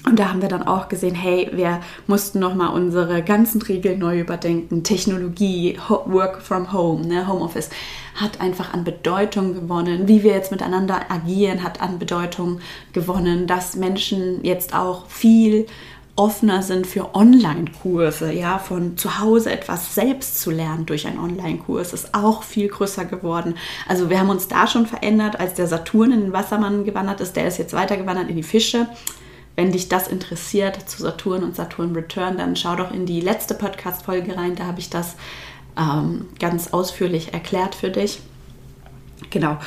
Und 0.06 0.18
da 0.18 0.28
haben 0.28 0.42
wir 0.42 0.50
dann 0.50 0.66
auch 0.66 0.88
gesehen, 0.88 1.14
hey, 1.14 1.50
wir 1.54 1.80
mussten 2.06 2.38
nochmal 2.38 2.74
unsere 2.74 3.22
ganzen 3.22 3.62
Regeln 3.62 3.98
neu 3.98 4.20
überdenken. 4.20 4.82
Technologie, 4.82 5.78
Work 5.88 6.42
from 6.42 6.72
Home, 6.74 7.06
ne, 7.06 7.26
Homeoffice 7.26 7.70
hat 8.14 8.40
einfach 8.40 8.74
an 8.74 8.84
Bedeutung 8.84 9.54
gewonnen. 9.54 10.06
Wie 10.06 10.22
wir 10.22 10.32
jetzt 10.32 10.50
miteinander 10.50 11.10
agieren, 11.10 11.62
hat 11.62 11.80
an 11.80 11.98
Bedeutung 11.98 12.60
gewonnen, 12.92 13.46
dass 13.46 13.76
Menschen 13.76 14.44
jetzt 14.44 14.74
auch 14.74 15.08
viel 15.08 15.66
offener 16.16 16.62
sind 16.62 16.86
für 16.86 17.14
Online-Kurse, 17.14 18.32
ja, 18.32 18.58
von 18.58 18.96
zu 18.96 19.18
Hause 19.18 19.50
etwas 19.50 19.94
selbst 19.94 20.40
zu 20.40 20.50
lernen 20.50 20.86
durch 20.86 21.06
einen 21.06 21.18
Online-Kurs, 21.18 21.92
ist 21.92 22.14
auch 22.14 22.44
viel 22.44 22.68
größer 22.68 23.04
geworden. 23.04 23.56
Also 23.88 24.10
wir 24.10 24.20
haben 24.20 24.30
uns 24.30 24.46
da 24.46 24.66
schon 24.68 24.86
verändert, 24.86 25.40
als 25.40 25.54
der 25.54 25.66
Saturn 25.66 26.12
in 26.12 26.20
den 26.20 26.32
Wassermann 26.32 26.84
gewandert 26.84 27.20
ist, 27.20 27.34
der 27.34 27.48
ist 27.48 27.58
jetzt 27.58 27.72
weitergewandert 27.72 28.28
in 28.28 28.36
die 28.36 28.44
Fische. 28.44 28.86
Wenn 29.56 29.72
dich 29.72 29.88
das 29.88 30.08
interessiert 30.08 30.88
zu 30.88 31.02
Saturn 31.02 31.44
und 31.44 31.54
Saturn 31.54 31.94
Return, 31.94 32.36
dann 32.38 32.56
schau 32.56 32.74
doch 32.76 32.90
in 32.90 33.06
die 33.06 33.20
letzte 33.20 33.54
Podcast-Folge 33.54 34.36
rein, 34.36 34.56
da 34.56 34.64
habe 34.64 34.80
ich 34.80 34.90
das 34.90 35.14
ähm, 35.78 36.28
ganz 36.40 36.72
ausführlich 36.72 37.32
erklärt 37.32 37.74
für 37.74 37.90
dich. 37.90 38.20
Genau. 39.30 39.58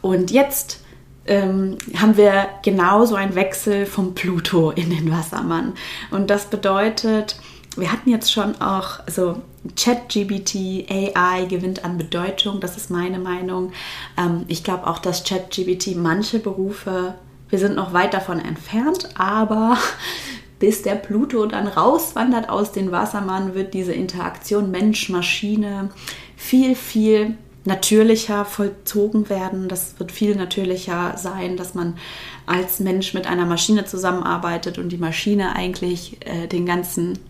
Und 0.00 0.30
jetzt 0.30 0.80
ähm, 1.26 1.78
haben 1.96 2.16
wir 2.16 2.48
genauso 2.62 3.14
einen 3.14 3.34
Wechsel 3.34 3.86
vom 3.86 4.14
Pluto 4.14 4.70
in 4.70 4.90
den 4.90 5.10
Wassermann. 5.10 5.74
Und 6.10 6.30
das 6.30 6.46
bedeutet, 6.46 7.36
wir 7.76 7.90
hatten 7.90 8.10
jetzt 8.10 8.32
schon 8.32 8.60
auch, 8.60 9.00
also 9.06 9.40
ChatGBT, 9.76 10.86
AI 10.90 11.46
gewinnt 11.46 11.84
an 11.84 11.96
Bedeutung, 11.96 12.60
das 12.60 12.76
ist 12.76 12.90
meine 12.90 13.18
Meinung. 13.18 13.72
Ähm, 14.18 14.44
ich 14.48 14.62
glaube 14.62 14.86
auch, 14.86 14.98
dass 14.98 15.24
ChatGBT 15.24 15.96
manche 15.96 16.38
Berufe, 16.38 17.14
wir 17.54 17.60
sind 17.60 17.76
noch 17.76 17.92
weit 17.92 18.12
davon 18.14 18.40
entfernt, 18.40 19.10
aber 19.14 19.78
bis 20.58 20.82
der 20.82 20.96
Pluto 20.96 21.46
dann 21.46 21.68
rauswandert 21.68 22.48
aus 22.48 22.72
den 22.72 22.90
Wassermann, 22.90 23.54
wird 23.54 23.74
diese 23.74 23.92
Interaktion 23.92 24.72
Mensch-Maschine 24.72 25.90
viel, 26.36 26.74
viel 26.74 27.38
natürlicher 27.64 28.44
vollzogen 28.44 29.28
werden. 29.28 29.68
Das 29.68 30.00
wird 30.00 30.10
viel 30.10 30.34
natürlicher 30.34 31.16
sein, 31.16 31.56
dass 31.56 31.74
man 31.74 31.96
als 32.44 32.80
Mensch 32.80 33.14
mit 33.14 33.28
einer 33.28 33.46
Maschine 33.46 33.84
zusammenarbeitet 33.84 34.78
und 34.78 34.88
die 34.88 34.98
Maschine 34.98 35.54
eigentlich 35.54 36.26
äh, 36.26 36.48
den 36.48 36.66
ganzen, 36.66 37.20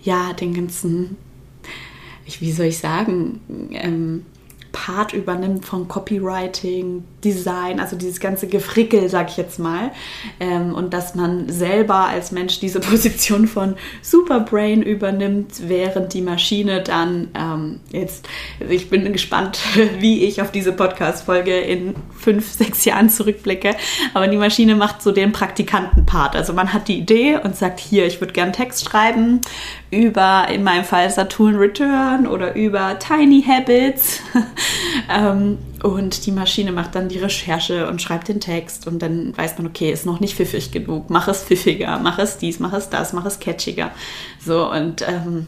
ja, 0.00 0.32
den 0.32 0.54
ganzen, 0.54 1.16
ich, 2.24 2.40
wie 2.40 2.52
soll 2.52 2.66
ich 2.66 2.78
sagen, 2.78 3.40
ähm, 3.72 4.26
Part 4.70 5.12
übernimmt 5.12 5.64
von 5.64 5.88
Copywriting, 5.88 7.02
Design, 7.24 7.80
also 7.80 7.96
dieses 7.96 8.20
ganze 8.20 8.46
Gefrickel, 8.46 9.08
sag 9.08 9.30
ich 9.30 9.36
jetzt 9.36 9.58
mal. 9.58 9.90
Ähm, 10.38 10.74
und 10.74 10.94
dass 10.94 11.14
man 11.14 11.48
selber 11.48 12.06
als 12.06 12.32
Mensch 12.32 12.60
diese 12.60 12.80
Position 12.80 13.46
von 13.46 13.76
Superbrain 14.02 14.82
übernimmt, 14.82 15.68
während 15.68 16.14
die 16.14 16.22
Maschine 16.22 16.82
dann 16.82 17.28
ähm, 17.34 17.80
jetzt, 17.92 18.28
ich 18.68 18.90
bin 18.90 19.12
gespannt, 19.12 19.60
wie 19.98 20.24
ich 20.24 20.40
auf 20.42 20.50
diese 20.50 20.72
Podcast-Folge 20.72 21.58
in 21.58 21.94
fünf, 22.18 22.50
sechs 22.50 22.84
Jahren 22.84 23.10
zurückblicke. 23.10 23.76
Aber 24.14 24.28
die 24.28 24.36
Maschine 24.36 24.76
macht 24.76 25.02
so 25.02 25.12
den 25.12 25.32
Praktikanten-Part. 25.32 26.36
Also 26.36 26.52
man 26.52 26.72
hat 26.72 26.88
die 26.88 26.98
Idee 26.98 27.38
und 27.42 27.56
sagt, 27.56 27.80
hier, 27.80 28.06
ich 28.06 28.20
würde 28.20 28.32
gern 28.32 28.52
Text 28.52 28.84
schreiben 28.84 29.40
über, 29.90 30.46
in 30.52 30.62
meinem 30.62 30.84
Fall 30.84 31.10
Saturn 31.10 31.56
Return 31.56 32.26
oder 32.26 32.54
über 32.54 32.98
Tiny 32.98 33.42
Habits. 33.42 34.20
ähm, 35.10 35.58
und 35.82 36.26
die 36.26 36.32
Maschine 36.32 36.72
macht 36.72 36.94
dann 36.94 37.08
die 37.08 37.18
Recherche 37.18 37.88
und 37.88 38.02
schreibt 38.02 38.28
den 38.28 38.40
Text 38.40 38.86
und 38.86 39.00
dann 39.00 39.36
weiß 39.36 39.58
man, 39.58 39.66
okay, 39.66 39.90
ist 39.90 40.06
noch 40.06 40.20
nicht 40.20 40.36
pfiffig 40.36 40.72
genug, 40.72 41.10
mach 41.10 41.28
es 41.28 41.42
pfiffiger, 41.44 41.98
mach 41.98 42.18
es 42.18 42.38
dies, 42.38 42.60
mach 42.60 42.72
es 42.72 42.90
das, 42.90 43.12
mach 43.12 43.24
es 43.24 43.40
catchiger. 43.40 43.90
So 44.44 44.70
und 44.70 45.02
ähm, 45.08 45.46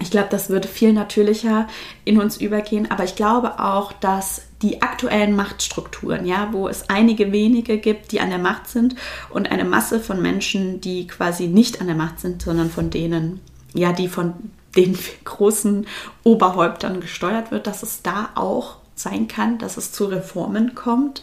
ich 0.00 0.10
glaube, 0.10 0.28
das 0.30 0.48
würde 0.48 0.68
viel 0.68 0.92
natürlicher 0.92 1.68
in 2.04 2.18
uns 2.18 2.38
übergehen, 2.38 2.90
aber 2.90 3.04
ich 3.04 3.14
glaube 3.14 3.60
auch, 3.60 3.92
dass 3.92 4.42
die 4.62 4.80
aktuellen 4.80 5.36
Machtstrukturen, 5.36 6.24
ja, 6.24 6.48
wo 6.52 6.68
es 6.68 6.88
einige 6.88 7.32
wenige 7.32 7.78
gibt, 7.78 8.12
die 8.12 8.20
an 8.20 8.30
der 8.30 8.38
Macht 8.38 8.68
sind 8.68 8.96
und 9.30 9.50
eine 9.50 9.64
Masse 9.64 10.00
von 10.00 10.22
Menschen, 10.22 10.80
die 10.80 11.06
quasi 11.06 11.46
nicht 11.46 11.80
an 11.80 11.88
der 11.88 11.96
Macht 11.96 12.20
sind, 12.20 12.42
sondern 12.42 12.70
von 12.70 12.90
denen, 12.90 13.40
ja, 13.74 13.92
die 13.92 14.08
von 14.08 14.34
den 14.76 14.98
großen 15.24 15.86
Oberhäuptern 16.24 17.00
gesteuert 17.00 17.50
wird, 17.50 17.66
dass 17.66 17.82
es 17.82 18.02
da 18.02 18.30
auch 18.34 18.76
sein 19.02 19.28
kann, 19.28 19.58
dass 19.58 19.76
es 19.76 19.92
zu 19.92 20.06
Reformen 20.06 20.74
kommt. 20.74 21.22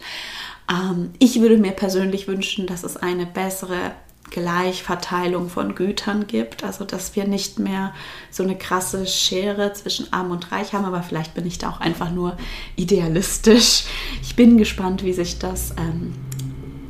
Ähm, 0.70 1.10
ich 1.18 1.40
würde 1.40 1.58
mir 1.58 1.72
persönlich 1.72 2.28
wünschen, 2.28 2.66
dass 2.66 2.84
es 2.84 2.96
eine 2.96 3.26
bessere 3.26 3.92
Gleichverteilung 4.30 5.48
von 5.48 5.74
Gütern 5.74 6.26
gibt, 6.26 6.62
also 6.62 6.84
dass 6.84 7.16
wir 7.16 7.26
nicht 7.26 7.58
mehr 7.58 7.92
so 8.30 8.42
eine 8.42 8.56
krasse 8.56 9.06
Schere 9.06 9.72
zwischen 9.72 10.12
Arm 10.12 10.30
und 10.30 10.52
Reich 10.52 10.72
haben, 10.72 10.84
aber 10.84 11.02
vielleicht 11.02 11.34
bin 11.34 11.46
ich 11.46 11.58
da 11.58 11.70
auch 11.70 11.80
einfach 11.80 12.10
nur 12.10 12.36
idealistisch. 12.76 13.84
Ich 14.22 14.36
bin 14.36 14.56
gespannt, 14.56 15.04
wie 15.04 15.12
sich 15.12 15.38
das 15.38 15.72
ähm, 15.72 16.14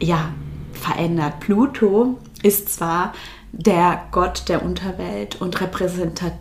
ja 0.00 0.30
verändert. 0.72 1.40
Pluto 1.40 2.18
ist 2.42 2.74
zwar 2.74 3.14
der 3.52 4.06
Gott 4.12 4.48
der 4.48 4.62
Unterwelt 4.62 5.40
und 5.40 5.60
repräsentiert 5.60 6.34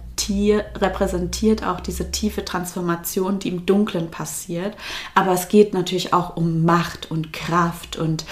repräsentiert 0.75 1.65
auch 1.65 1.79
diese 1.79 2.11
tiefe 2.11 2.45
Transformation, 2.45 3.39
die 3.39 3.49
im 3.49 3.65
Dunklen 3.65 4.11
passiert. 4.11 4.75
Aber 5.15 5.31
es 5.31 5.47
geht 5.47 5.73
natürlich 5.73 6.13
auch 6.13 6.35
um 6.35 6.63
Macht 6.63 7.09
und 7.11 7.33
Kraft 7.33 7.97
und 7.97 8.25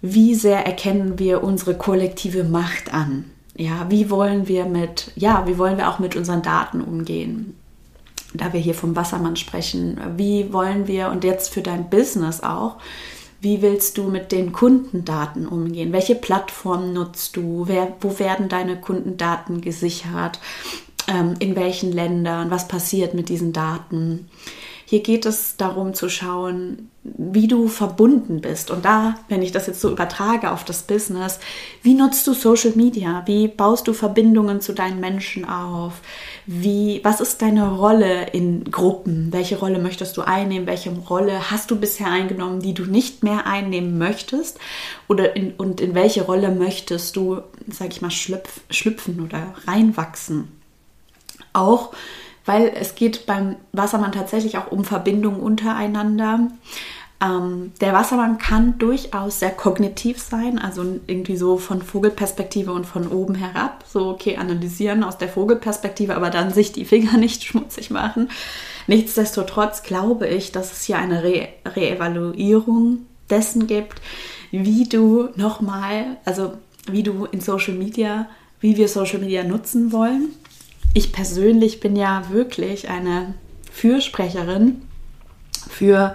wie 0.00 0.34
sehr 0.34 0.66
erkennen 0.66 1.18
wir 1.20 1.44
unsere 1.44 1.76
kollektive 1.76 2.42
Macht 2.42 2.92
an? 2.92 3.30
Ja, 3.54 3.86
wie 3.88 4.10
wollen 4.10 4.48
wir 4.48 4.64
mit, 4.64 5.12
ja, 5.14 5.46
wie 5.46 5.58
wollen 5.58 5.76
wir 5.76 5.88
auch 5.88 6.00
mit 6.00 6.16
unseren 6.16 6.42
Daten 6.42 6.80
umgehen? 6.80 7.56
Da 8.34 8.52
wir 8.52 8.60
hier 8.60 8.74
vom 8.74 8.96
Wassermann 8.96 9.36
sprechen, 9.36 10.00
wie 10.16 10.52
wollen 10.52 10.88
wir 10.88 11.10
und 11.10 11.22
jetzt 11.22 11.52
für 11.52 11.60
dein 11.62 11.88
Business 11.88 12.42
auch, 12.42 12.78
wie 13.42 13.60
willst 13.60 13.98
du 13.98 14.04
mit 14.04 14.32
den 14.32 14.52
Kundendaten 14.52 15.46
umgehen? 15.46 15.92
Welche 15.92 16.14
Plattform 16.14 16.92
nutzt 16.92 17.36
du? 17.36 17.64
Wer, 17.66 17.92
wo 18.00 18.18
werden 18.18 18.48
deine 18.48 18.80
Kundendaten 18.80 19.60
gesichert? 19.60 20.38
Ähm, 21.08 21.34
in 21.38 21.56
welchen 21.56 21.92
Ländern? 21.92 22.50
Was 22.50 22.68
passiert 22.68 23.14
mit 23.14 23.28
diesen 23.28 23.52
Daten? 23.52 24.28
Hier 24.92 25.02
geht 25.02 25.24
es 25.24 25.56
darum 25.56 25.94
zu 25.94 26.10
schauen, 26.10 26.90
wie 27.02 27.48
du 27.48 27.68
verbunden 27.68 28.42
bist. 28.42 28.70
Und 28.70 28.84
da, 28.84 29.14
wenn 29.30 29.40
ich 29.40 29.50
das 29.50 29.66
jetzt 29.66 29.80
so 29.80 29.90
übertrage 29.90 30.50
auf 30.50 30.64
das 30.64 30.82
Business, 30.82 31.40
wie 31.82 31.94
nutzt 31.94 32.26
du 32.26 32.34
Social 32.34 32.72
Media? 32.74 33.22
Wie 33.24 33.48
baust 33.48 33.88
du 33.88 33.94
Verbindungen 33.94 34.60
zu 34.60 34.74
deinen 34.74 35.00
Menschen 35.00 35.46
auf? 35.48 36.02
Wie, 36.44 37.00
was 37.04 37.22
ist 37.22 37.40
deine 37.40 37.74
Rolle 37.74 38.28
in 38.32 38.64
Gruppen? 38.64 39.28
Welche 39.32 39.58
Rolle 39.58 39.78
möchtest 39.78 40.18
du 40.18 40.22
einnehmen? 40.22 40.66
Welche 40.66 40.90
Rolle 40.90 41.50
hast 41.50 41.70
du 41.70 41.76
bisher 41.76 42.08
eingenommen, 42.08 42.60
die 42.60 42.74
du 42.74 42.84
nicht 42.84 43.22
mehr 43.22 43.46
einnehmen 43.46 43.96
möchtest? 43.96 44.58
Oder 45.08 45.34
in, 45.34 45.52
und 45.52 45.80
in 45.80 45.94
welche 45.94 46.24
Rolle 46.24 46.50
möchtest 46.50 47.16
du, 47.16 47.40
sag 47.66 47.88
ich 47.92 48.02
mal, 48.02 48.10
schlüpf, 48.10 48.60
schlüpfen 48.68 49.22
oder 49.22 49.54
reinwachsen? 49.66 50.61
Auch 51.52 51.92
weil 52.44 52.72
es 52.74 52.94
geht 52.94 53.26
beim 53.26 53.56
Wassermann 53.72 54.12
tatsächlich 54.12 54.58
auch 54.58 54.70
um 54.70 54.84
Verbindungen 54.84 55.40
untereinander. 55.40 56.48
Ähm, 57.22 57.72
der 57.80 57.92
Wassermann 57.92 58.38
kann 58.38 58.78
durchaus 58.78 59.38
sehr 59.38 59.52
kognitiv 59.52 60.20
sein, 60.20 60.58
also 60.58 60.82
irgendwie 61.06 61.36
so 61.36 61.56
von 61.56 61.82
Vogelperspektive 61.82 62.72
und 62.72 62.84
von 62.84 63.06
oben 63.08 63.36
herab. 63.36 63.84
So, 63.88 64.08
okay, 64.08 64.36
analysieren 64.36 65.04
aus 65.04 65.18
der 65.18 65.28
Vogelperspektive, 65.28 66.16
aber 66.16 66.30
dann 66.30 66.52
sich 66.52 66.72
die 66.72 66.84
Finger 66.84 67.16
nicht 67.16 67.44
schmutzig 67.44 67.90
machen. 67.90 68.28
Nichtsdestotrotz 68.88 69.84
glaube 69.84 70.26
ich, 70.26 70.50
dass 70.50 70.72
es 70.72 70.82
hier 70.82 70.98
eine 70.98 71.22
Re 71.22 71.48
Reevaluierung 71.64 73.06
dessen 73.30 73.68
gibt, 73.68 74.02
wie 74.50 74.88
du 74.88 75.28
nochmal, 75.36 76.16
also 76.24 76.54
wie 76.90 77.04
du 77.04 77.26
in 77.26 77.40
Social 77.40 77.74
Media, 77.74 78.28
wie 78.60 78.76
wir 78.76 78.88
Social 78.88 79.20
Media 79.20 79.44
nutzen 79.44 79.92
wollen 79.92 80.30
ich 80.94 81.12
persönlich 81.12 81.80
bin 81.80 81.96
ja 81.96 82.30
wirklich 82.30 82.88
eine 82.88 83.34
Fürsprecherin 83.70 84.82
für 85.68 86.14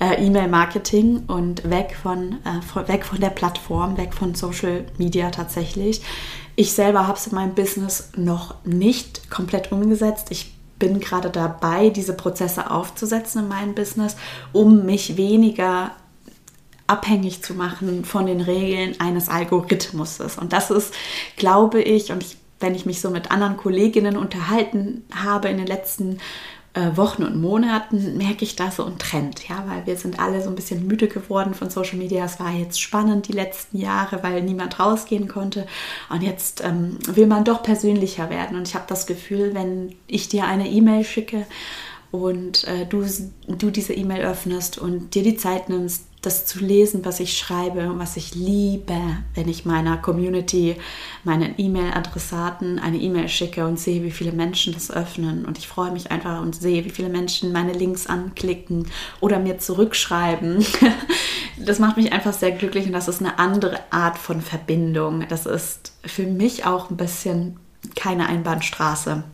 äh, 0.00 0.24
E-Mail-Marketing 0.26 1.24
und 1.26 1.68
weg 1.70 1.96
von, 2.00 2.38
äh, 2.44 2.88
weg 2.88 3.04
von 3.04 3.20
der 3.20 3.30
Plattform, 3.30 3.96
weg 3.96 4.12
von 4.14 4.34
Social 4.34 4.84
Media 4.98 5.30
tatsächlich. 5.30 6.02
Ich 6.56 6.72
selber 6.72 7.06
habe 7.06 7.18
es 7.18 7.26
in 7.28 7.34
meinem 7.34 7.54
Business 7.54 8.10
noch 8.16 8.54
nicht 8.64 9.30
komplett 9.30 9.72
umgesetzt. 9.72 10.28
Ich 10.30 10.54
bin 10.78 11.00
gerade 11.00 11.30
dabei, 11.30 11.90
diese 11.90 12.14
Prozesse 12.14 12.70
aufzusetzen 12.70 13.42
in 13.42 13.48
meinem 13.48 13.74
Business, 13.74 14.16
um 14.52 14.84
mich 14.84 15.16
weniger 15.16 15.92
abhängig 16.86 17.42
zu 17.42 17.54
machen 17.54 18.04
von 18.04 18.26
den 18.26 18.40
Regeln 18.40 19.00
eines 19.00 19.28
Algorithmuses. 19.28 20.38
Und 20.38 20.52
das 20.52 20.70
ist, 20.70 20.94
glaube 21.36 21.82
ich, 21.82 22.12
und 22.12 22.22
ich 22.22 22.36
wenn 22.60 22.74
ich 22.74 22.86
mich 22.86 23.00
so 23.00 23.10
mit 23.10 23.30
anderen 23.30 23.56
Kolleginnen 23.56 24.16
unterhalten 24.16 25.04
habe 25.14 25.48
in 25.48 25.58
den 25.58 25.66
letzten 25.66 26.18
äh, 26.76 26.96
Wochen 26.96 27.22
und 27.22 27.40
Monaten, 27.40 28.16
merke 28.16 28.44
ich 28.44 28.54
da 28.54 28.70
so 28.70 28.84
einen 28.84 28.98
Trend, 28.98 29.48
ja, 29.48 29.64
weil 29.66 29.86
wir 29.86 29.96
sind 29.96 30.20
alle 30.20 30.42
so 30.42 30.50
ein 30.50 30.54
bisschen 30.54 30.86
müde 30.86 31.08
geworden 31.08 31.54
von 31.54 31.70
Social 31.70 31.96
Media. 31.96 32.24
Es 32.24 32.38
war 32.38 32.52
jetzt 32.52 32.80
spannend 32.80 33.28
die 33.28 33.32
letzten 33.32 33.78
Jahre, 33.78 34.22
weil 34.22 34.42
niemand 34.42 34.78
rausgehen 34.78 35.26
konnte 35.26 35.66
und 36.10 36.22
jetzt 36.22 36.62
ähm, 36.62 36.98
will 37.06 37.26
man 37.26 37.44
doch 37.44 37.62
persönlicher 37.62 38.30
werden 38.30 38.56
und 38.56 38.68
ich 38.68 38.74
habe 38.74 38.84
das 38.88 39.06
Gefühl, 39.06 39.54
wenn 39.54 39.94
ich 40.06 40.28
dir 40.28 40.44
eine 40.44 40.68
E-Mail 40.68 41.04
schicke 41.04 41.46
und 42.10 42.64
äh, 42.64 42.86
du, 42.86 43.04
du 43.48 43.70
diese 43.70 43.94
E-Mail 43.94 44.22
öffnest 44.24 44.78
und 44.78 45.14
dir 45.14 45.22
die 45.22 45.36
Zeit 45.36 45.68
nimmst, 45.68 46.05
das 46.22 46.44
zu 46.44 46.58
lesen, 46.58 47.04
was 47.04 47.20
ich 47.20 47.38
schreibe 47.38 47.90
und 47.90 47.98
was 47.98 48.16
ich 48.16 48.34
liebe, 48.34 48.98
wenn 49.34 49.48
ich 49.48 49.64
meiner 49.64 49.96
Community, 49.96 50.76
meinen 51.24 51.54
E-Mail-Adressaten 51.56 52.78
eine 52.78 52.98
E-Mail 52.98 53.28
schicke 53.28 53.66
und 53.66 53.78
sehe, 53.78 54.02
wie 54.02 54.10
viele 54.10 54.32
Menschen 54.32 54.74
das 54.74 54.90
öffnen. 54.90 55.44
Und 55.44 55.58
ich 55.58 55.68
freue 55.68 55.92
mich 55.92 56.10
einfach 56.10 56.40
und 56.40 56.56
sehe, 56.56 56.84
wie 56.84 56.90
viele 56.90 57.08
Menschen 57.10 57.52
meine 57.52 57.72
Links 57.72 58.06
anklicken 58.06 58.86
oder 59.20 59.38
mir 59.38 59.58
zurückschreiben. 59.58 60.64
Das 61.58 61.78
macht 61.78 61.96
mich 61.96 62.12
einfach 62.12 62.34
sehr 62.34 62.52
glücklich 62.52 62.84
und 62.84 62.92
das 62.92 63.08
ist 63.08 63.20
eine 63.20 63.38
andere 63.38 63.78
Art 63.90 64.18
von 64.18 64.42
Verbindung. 64.42 65.24
Das 65.30 65.46
ist 65.46 65.92
für 66.04 66.26
mich 66.26 66.66
auch 66.66 66.90
ein 66.90 66.98
bisschen 66.98 67.58
keine 67.94 68.28
Einbahnstraße. 68.28 69.24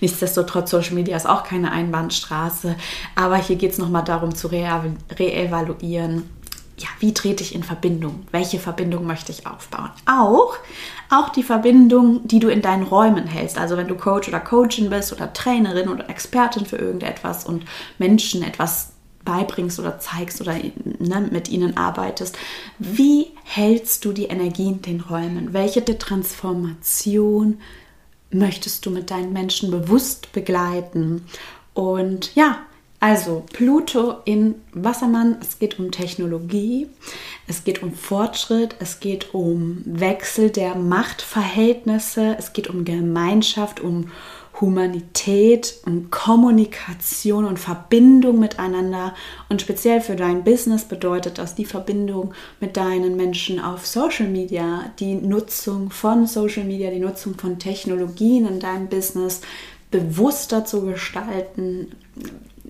Nichtsdestotrotz, 0.00 0.70
Social 0.70 0.94
Media 0.94 1.16
ist 1.16 1.28
auch 1.28 1.44
keine 1.44 1.72
Einbahnstraße. 1.72 2.76
Aber 3.14 3.36
hier 3.36 3.56
geht 3.56 3.72
es 3.72 3.78
nochmal 3.78 4.04
darum 4.04 4.34
zu 4.34 4.48
reevaluieren, 4.48 6.30
ja, 6.78 6.88
wie 7.00 7.12
trete 7.12 7.42
ich 7.42 7.54
in 7.54 7.64
Verbindung? 7.64 8.26
Welche 8.30 8.58
Verbindung 8.58 9.04
möchte 9.04 9.32
ich 9.32 9.46
aufbauen? 9.46 9.90
Auch, 10.06 10.56
auch 11.10 11.30
die 11.30 11.42
Verbindung, 11.42 12.20
die 12.26 12.38
du 12.38 12.48
in 12.48 12.62
deinen 12.62 12.84
Räumen 12.84 13.26
hältst. 13.26 13.58
Also 13.58 13.76
wenn 13.76 13.88
du 13.88 13.96
Coach 13.96 14.28
oder 14.28 14.40
Coachin 14.40 14.88
bist 14.88 15.12
oder 15.12 15.32
Trainerin 15.32 15.88
oder 15.88 16.08
Expertin 16.08 16.66
für 16.66 16.76
irgendetwas 16.76 17.44
und 17.44 17.64
Menschen 17.98 18.44
etwas 18.44 18.92
beibringst 19.24 19.78
oder 19.78 19.98
zeigst 19.98 20.40
oder 20.40 20.54
ne, 20.54 21.28
mit 21.30 21.48
ihnen 21.48 21.76
arbeitest. 21.76 22.38
Wie 22.78 23.26
hältst 23.44 24.04
du 24.04 24.12
die 24.12 24.26
Energie 24.26 24.68
in 24.68 24.82
den 24.82 25.00
Räumen? 25.00 25.52
Welche 25.52 25.84
Transformation 25.84 27.60
möchtest 28.30 28.84
du 28.86 28.90
mit 28.90 29.10
deinen 29.10 29.32
Menschen 29.32 29.70
bewusst 29.70 30.32
begleiten? 30.32 31.24
Und 31.74 32.34
ja, 32.34 32.58
also 33.00 33.44
Pluto 33.52 34.16
in 34.24 34.56
Wassermann, 34.72 35.36
es 35.40 35.60
geht 35.60 35.78
um 35.78 35.92
Technologie, 35.92 36.88
es 37.46 37.62
geht 37.62 37.82
um 37.82 37.92
Fortschritt, 37.92 38.74
es 38.80 38.98
geht 38.98 39.34
um 39.34 39.82
Wechsel 39.84 40.50
der 40.50 40.74
Machtverhältnisse, 40.74 42.34
es 42.36 42.52
geht 42.52 42.68
um 42.68 42.84
Gemeinschaft, 42.84 43.80
um 43.80 44.10
Humanität 44.60 45.78
und 45.86 46.10
Kommunikation 46.10 47.44
und 47.44 47.58
Verbindung 47.58 48.38
miteinander. 48.38 49.14
Und 49.48 49.62
speziell 49.62 50.00
für 50.00 50.16
dein 50.16 50.44
Business 50.44 50.84
bedeutet 50.84 51.38
das 51.38 51.54
die 51.54 51.64
Verbindung 51.64 52.34
mit 52.60 52.76
deinen 52.76 53.16
Menschen 53.16 53.60
auf 53.60 53.86
Social 53.86 54.28
Media, 54.28 54.90
die 54.98 55.14
Nutzung 55.14 55.90
von 55.90 56.26
Social 56.26 56.64
Media, 56.64 56.90
die 56.90 57.00
Nutzung 57.00 57.34
von 57.34 57.58
Technologien 57.58 58.46
in 58.46 58.60
deinem 58.60 58.88
Business 58.88 59.40
bewusster 59.90 60.64
zu 60.64 60.84
gestalten, 60.84 61.92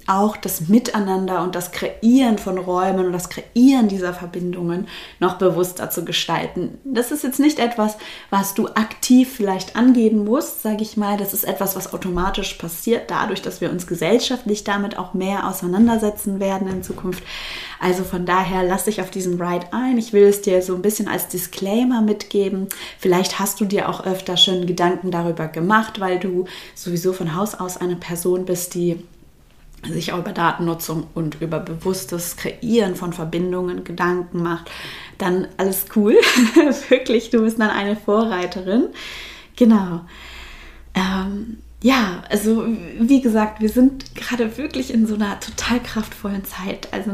auch 0.07 0.37
das 0.37 0.69
Miteinander 0.69 1.43
und 1.43 1.55
das 1.55 1.73
Kreieren 1.73 2.39
von 2.39 2.59
Räumen 2.59 3.07
und 3.07 3.13
das 3.13 3.29
Kreieren 3.29 3.89
dieser 3.89 4.13
Verbindungen 4.15 4.89
noch 5.21 5.39
bewusster 5.39 5.91
zu 5.91 6.05
gestalten. 6.05 6.79
Das 6.85 7.11
ist 7.11 7.25
jetzt 7.25 7.41
nicht 7.41 7.59
etwas, 7.59 7.97
was 8.31 8.55
du 8.55 8.69
aktiv 8.69 9.33
vielleicht 9.35 9.77
angehen 9.77 10.25
musst, 10.25 10.63
sage 10.63 10.83
ich 10.83 10.97
mal. 10.97 11.17
Das 11.17 11.35
ist 11.35 11.45
etwas, 11.45 11.77
was 11.77 11.93
automatisch 11.93 12.55
passiert, 12.55 13.11
dadurch, 13.11 13.43
dass 13.43 13.61
wir 13.61 13.71
uns 13.71 13.87
gesellschaftlich 13.87 14.65
damit 14.65 14.99
auch 14.99 15.15
mehr 15.15 15.49
auseinandersetzen 15.49 16.41
werden 16.41 16.69
in 16.69 16.83
Zukunft. 16.83 17.23
Also 17.81 18.05
von 18.05 18.27
daher 18.27 18.65
lass 18.65 18.85
dich 18.85 19.01
auf 19.01 19.11
diesen 19.11 19.41
Ride 19.41 19.67
ein. 19.73 19.99
Ich 19.99 20.13
will 20.13 20.25
es 20.25 20.43
dir 20.43 20.63
so 20.63 20.75
ein 20.75 20.83
bisschen 20.83 21.09
als 21.09 21.29
Disclaimer 21.29 22.03
mitgeben. 22.03 22.69
Vielleicht 22.99 23.39
hast 23.39 23.61
du 23.61 23.65
dir 23.65 23.89
auch 23.89 24.05
öfter 24.05 24.37
schon 24.37 24.67
Gedanken 24.67 25.11
darüber 25.11 25.49
gemacht, 25.49 26.01
weil 26.01 26.19
du 26.19 26.47
sowieso 26.75 27.13
von 27.13 27.37
Haus 27.37 27.55
aus 27.55 27.77
eine 27.77 27.97
Person 27.97 28.45
bist, 28.45 28.75
die 28.75 29.05
sich 29.85 30.13
auch 30.13 30.19
über 30.19 30.33
Datennutzung 30.33 31.07
und 31.15 31.41
über 31.41 31.61
bewusstes 31.61 32.37
Kreieren 32.37 32.95
von 32.95 33.13
Verbindungen 33.13 33.85
Gedanken 33.85 34.43
macht, 34.43 34.71
dann 35.19 35.49
alles 35.57 35.87
cool. 35.97 36.15
Wirklich, 36.89 37.31
du 37.31 37.43
bist 37.43 37.59
dann 37.59 37.71
eine 37.71 37.97
Vorreiterin. 37.97 38.89
Genau. 39.57 40.01
Ähm, 40.95 41.59
ja, 41.81 42.25
also 42.29 42.67
wie 42.99 43.21
gesagt, 43.21 43.61
wir 43.61 43.69
sind 43.69 44.17
gerade 44.17 44.57
wirklich 44.59 44.93
in 44.93 45.07
so 45.07 45.15
einer 45.15 45.39
total 45.39 45.81
kraftvollen 45.81 46.45
Zeit. 46.45 46.93
Also 46.93 47.13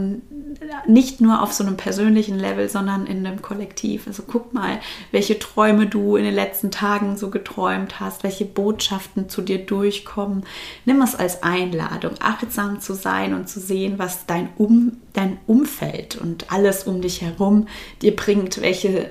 nicht 0.86 1.20
nur 1.20 1.42
auf 1.42 1.52
so 1.52 1.64
einem 1.64 1.76
persönlichen 1.76 2.38
Level, 2.38 2.70
sondern 2.70 3.06
in 3.06 3.26
einem 3.26 3.42
Kollektiv. 3.42 4.06
Also 4.06 4.22
guck 4.26 4.54
mal, 4.54 4.80
welche 5.10 5.38
Träume 5.38 5.86
du 5.86 6.16
in 6.16 6.24
den 6.24 6.34
letzten 6.34 6.70
Tagen 6.70 7.18
so 7.18 7.28
geträumt 7.28 8.00
hast, 8.00 8.22
welche 8.22 8.46
Botschaften 8.46 9.28
zu 9.28 9.42
dir 9.42 9.58
durchkommen. 9.58 10.44
Nimm 10.86 11.02
es 11.02 11.14
als 11.14 11.42
Einladung, 11.42 12.12
achtsam 12.20 12.80
zu 12.80 12.94
sein 12.94 13.34
und 13.34 13.50
zu 13.50 13.60
sehen, 13.60 13.98
was 13.98 14.24
dein, 14.24 14.48
um, 14.56 14.92
dein 15.12 15.36
Umfeld 15.46 16.16
und 16.16 16.50
alles 16.50 16.84
um 16.84 17.02
dich 17.02 17.20
herum 17.20 17.68
dir 18.00 18.16
bringt, 18.16 18.62
welche 18.62 19.10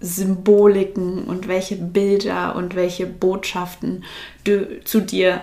Symboliken 0.00 1.24
und 1.24 1.48
welche 1.48 1.76
Bilder 1.76 2.54
und 2.56 2.74
welche 2.74 3.06
Botschaften 3.06 4.04
zu 4.84 5.00
dir 5.00 5.40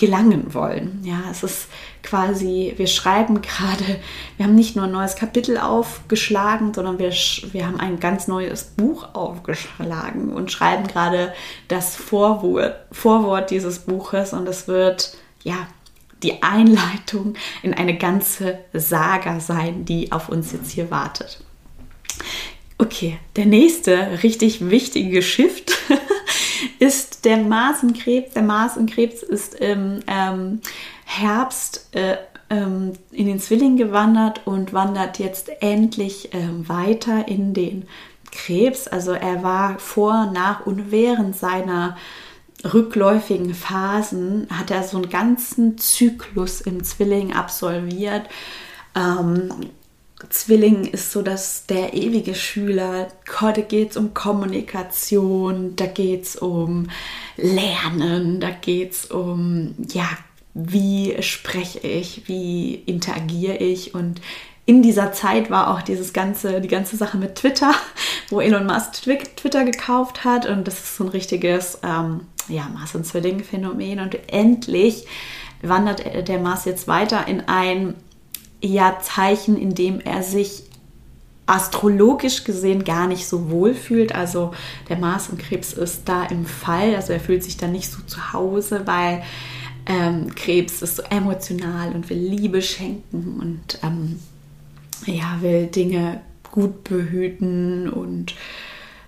gelangen 0.00 0.54
wollen. 0.54 1.00
Ja, 1.04 1.24
es 1.30 1.42
ist 1.42 1.68
quasi, 2.02 2.72
wir 2.76 2.86
schreiben 2.86 3.42
gerade, 3.42 4.00
wir 4.38 4.46
haben 4.46 4.54
nicht 4.54 4.74
nur 4.74 4.86
ein 4.86 4.92
neues 4.92 5.14
Kapitel 5.14 5.58
aufgeschlagen, 5.58 6.72
sondern 6.72 6.98
wir, 6.98 7.10
wir 7.10 7.66
haben 7.66 7.78
ein 7.78 8.00
ganz 8.00 8.26
neues 8.26 8.64
Buch 8.64 9.08
aufgeschlagen 9.12 10.32
und 10.32 10.50
schreiben 10.50 10.86
gerade 10.86 11.34
das 11.68 11.96
Vorwort, 11.96 12.76
Vorwort 12.90 13.50
dieses 13.50 13.80
Buches 13.80 14.32
und 14.32 14.48
es 14.48 14.68
wird, 14.68 15.16
ja, 15.42 15.68
die 16.22 16.42
Einleitung 16.42 17.34
in 17.62 17.74
eine 17.74 17.96
ganze 17.96 18.58
Saga 18.72 19.40
sein, 19.40 19.84
die 19.84 20.12
auf 20.12 20.28
uns 20.30 20.52
jetzt 20.52 20.70
hier 20.70 20.90
wartet. 20.90 21.42
Okay, 22.80 23.18
der 23.36 23.44
nächste 23.44 24.22
richtig 24.22 24.70
wichtige 24.70 25.20
Shift 25.20 25.78
ist 26.78 27.26
der 27.26 27.36
Mars 27.36 27.82
im 27.82 27.92
Krebs. 27.92 28.32
Der 28.32 28.42
Mars 28.42 28.78
im 28.78 28.86
Krebs 28.86 29.22
ist 29.22 29.54
im 29.56 30.00
ähm, 30.06 30.62
Herbst 31.04 31.90
äh, 31.92 32.16
ähm, 32.48 32.94
in 33.12 33.26
den 33.26 33.38
Zwilling 33.38 33.76
gewandert 33.76 34.46
und 34.46 34.72
wandert 34.72 35.18
jetzt 35.18 35.50
endlich 35.60 36.32
äh, 36.32 36.48
weiter 36.68 37.28
in 37.28 37.52
den 37.52 37.86
Krebs. 38.32 38.88
Also 38.88 39.12
er 39.12 39.42
war 39.42 39.78
vor, 39.78 40.30
nach 40.32 40.64
und 40.64 40.90
während 40.90 41.36
seiner 41.36 41.98
rückläufigen 42.64 43.52
Phasen, 43.52 44.46
hat 44.50 44.70
er 44.70 44.84
so 44.84 44.96
einen 44.96 45.10
ganzen 45.10 45.76
Zyklus 45.76 46.62
im 46.62 46.82
Zwilling 46.82 47.34
absolviert. 47.34 48.22
Ähm, 48.96 49.50
Zwilling 50.28 50.84
ist 50.84 51.12
so 51.12 51.22
dass 51.22 51.66
der 51.66 51.94
ewige 51.94 52.34
Schüler. 52.34 53.08
Heute 53.40 53.62
geht 53.62 53.92
es 53.92 53.96
um 53.96 54.12
Kommunikation, 54.12 55.76
da 55.76 55.86
geht 55.86 56.24
es 56.24 56.36
um 56.36 56.88
Lernen, 57.36 58.40
da 58.40 58.50
geht 58.50 58.92
es 58.92 59.06
um, 59.06 59.74
ja, 59.88 60.08
wie 60.54 61.16
spreche 61.22 61.78
ich, 61.80 62.28
wie 62.28 62.74
interagiere 62.74 63.56
ich 63.56 63.94
und 63.94 64.20
in 64.66 64.82
dieser 64.82 65.12
Zeit 65.12 65.50
war 65.50 65.74
auch 65.74 65.82
dieses 65.82 66.12
ganze, 66.12 66.60
die 66.60 66.68
ganze 66.68 66.96
Sache 66.96 67.16
mit 67.16 67.36
Twitter, 67.36 67.74
wo 68.28 68.40
Elon 68.40 68.66
Musk 68.66 69.02
Twitter 69.02 69.64
gekauft 69.64 70.24
hat 70.24 70.46
und 70.46 70.66
das 70.66 70.74
ist 70.74 70.96
so 70.96 71.04
ein 71.04 71.10
richtiges 71.10 71.78
ähm, 71.82 72.20
ja, 72.48 72.68
Mars- 72.72 72.94
und 72.94 73.06
Zwilling-Phänomen 73.06 74.00
und 74.00 74.16
endlich 74.32 75.06
wandert 75.62 76.28
der 76.28 76.38
Mars 76.38 76.64
jetzt 76.66 76.88
weiter 76.88 77.26
in 77.26 77.48
ein 77.48 77.94
ja 78.62 78.98
Zeichen, 79.00 79.56
in 79.56 79.74
dem 79.74 80.00
er 80.00 80.22
sich 80.22 80.64
astrologisch 81.46 82.44
gesehen 82.44 82.84
gar 82.84 83.08
nicht 83.08 83.26
so 83.26 83.50
wohl 83.50 83.74
fühlt. 83.74 84.14
Also 84.14 84.52
der 84.88 84.96
Mars 84.96 85.28
im 85.30 85.38
Krebs 85.38 85.72
ist 85.72 86.08
da 86.08 86.24
im 86.24 86.46
Fall, 86.46 86.94
also 86.94 87.12
er 87.12 87.20
fühlt 87.20 87.42
sich 87.42 87.56
da 87.56 87.66
nicht 87.66 87.90
so 87.90 88.02
zu 88.02 88.32
Hause, 88.32 88.82
weil 88.86 89.22
ähm, 89.86 90.32
Krebs 90.34 90.82
ist 90.82 90.96
so 90.96 91.02
emotional 91.10 91.92
und 91.92 92.08
will 92.08 92.18
Liebe 92.18 92.62
schenken 92.62 93.40
und 93.40 93.78
ähm, 93.82 94.20
ja, 95.06 95.38
will 95.40 95.66
Dinge 95.66 96.20
gut 96.52 96.84
behüten 96.84 97.88
und 97.88 98.34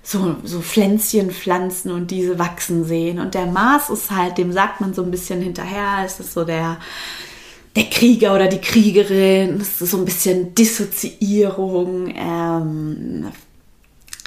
so, 0.02 0.36
so 0.42 0.60
Pflänzchen 0.60 1.30
pflanzen 1.30 1.92
und 1.92 2.10
diese 2.10 2.38
wachsen 2.38 2.84
sehen. 2.84 3.20
Und 3.20 3.34
der 3.34 3.46
Mars 3.46 3.88
ist 3.88 4.10
halt, 4.10 4.36
dem 4.36 4.52
sagt 4.52 4.80
man 4.80 4.94
so 4.94 5.02
ein 5.04 5.12
bisschen 5.12 5.40
hinterher, 5.40 6.04
es 6.04 6.18
ist 6.18 6.32
so 6.32 6.44
der 6.44 6.78
der 7.76 7.84
Krieger 7.84 8.34
oder 8.34 8.48
die 8.48 8.60
Kriegerin, 8.60 9.62
so 9.62 9.96
ein 9.96 10.04
bisschen 10.04 10.54
Dissoziierung, 10.54 12.12
ähm, 12.14 13.32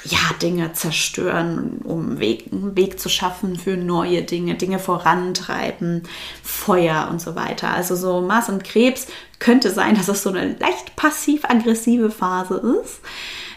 ja, 0.05 0.19
Dinge 0.41 0.73
zerstören, 0.73 1.79
um 1.84 2.19
Weg, 2.19 2.45
einen 2.51 2.77
Weg 2.77 2.99
zu 2.99 3.10
schaffen 3.10 3.55
für 3.55 3.75
neue 3.75 4.21
Dinge, 4.21 4.55
Dinge 4.55 4.77
vorantreiben, 4.77 6.03
Feuer 6.43 7.08
und 7.10 7.19
so 7.21 7.36
weiter. 7.36 7.71
Also 7.71 7.95
so 7.95 8.21
Mars 8.21 8.49
und 8.49 8.63
Krebs 8.63 9.08
könnte 9.39 9.71
sein, 9.71 9.95
dass 9.95 10.08
es 10.08 10.21
so 10.21 10.29
eine 10.29 10.55
leicht 10.60 10.95
passiv-aggressive 10.95 12.12
Phase 12.12 12.79
ist. 12.84 12.99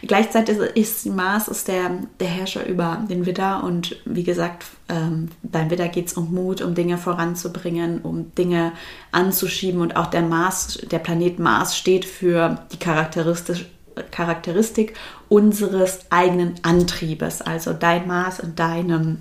Gleichzeitig 0.03 0.59
ist 0.59 1.07
Mars 1.07 1.49
ist 1.49 1.69
der, 1.69 1.91
der 2.21 2.29
Herrscher 2.29 2.67
über 2.67 3.05
den 3.09 3.27
Widder 3.27 3.65
und 3.65 3.97
wie 4.05 4.23
gesagt, 4.23 4.65
ähm, 4.89 5.29
beim 5.43 5.71
Widder 5.71 5.89
geht 5.89 6.07
es 6.07 6.13
um 6.13 6.33
Mut, 6.33 6.63
um 6.63 6.75
Dinge 6.75 6.99
voranzubringen, 6.99 8.01
um 8.03 8.35
Dinge 8.35 8.73
anzuschieben 9.11 9.81
und 9.81 9.97
auch 9.97 10.07
der 10.07 10.23
Mars, 10.23 10.79
der 10.91 11.01
Planet 11.01 11.39
Mars 11.39 11.77
steht 11.77 12.05
für 12.05 12.61
die 12.73 12.79
Charakteristik, 12.79 13.67
Charakteristik 14.13 14.95
unseres 15.29 16.01
eigenen 16.11 16.55
Antriebes, 16.63 17.43
also 17.43 17.73
dein 17.73 18.07
Mars 18.07 18.39
in 18.39 18.55
deinem 18.55 19.19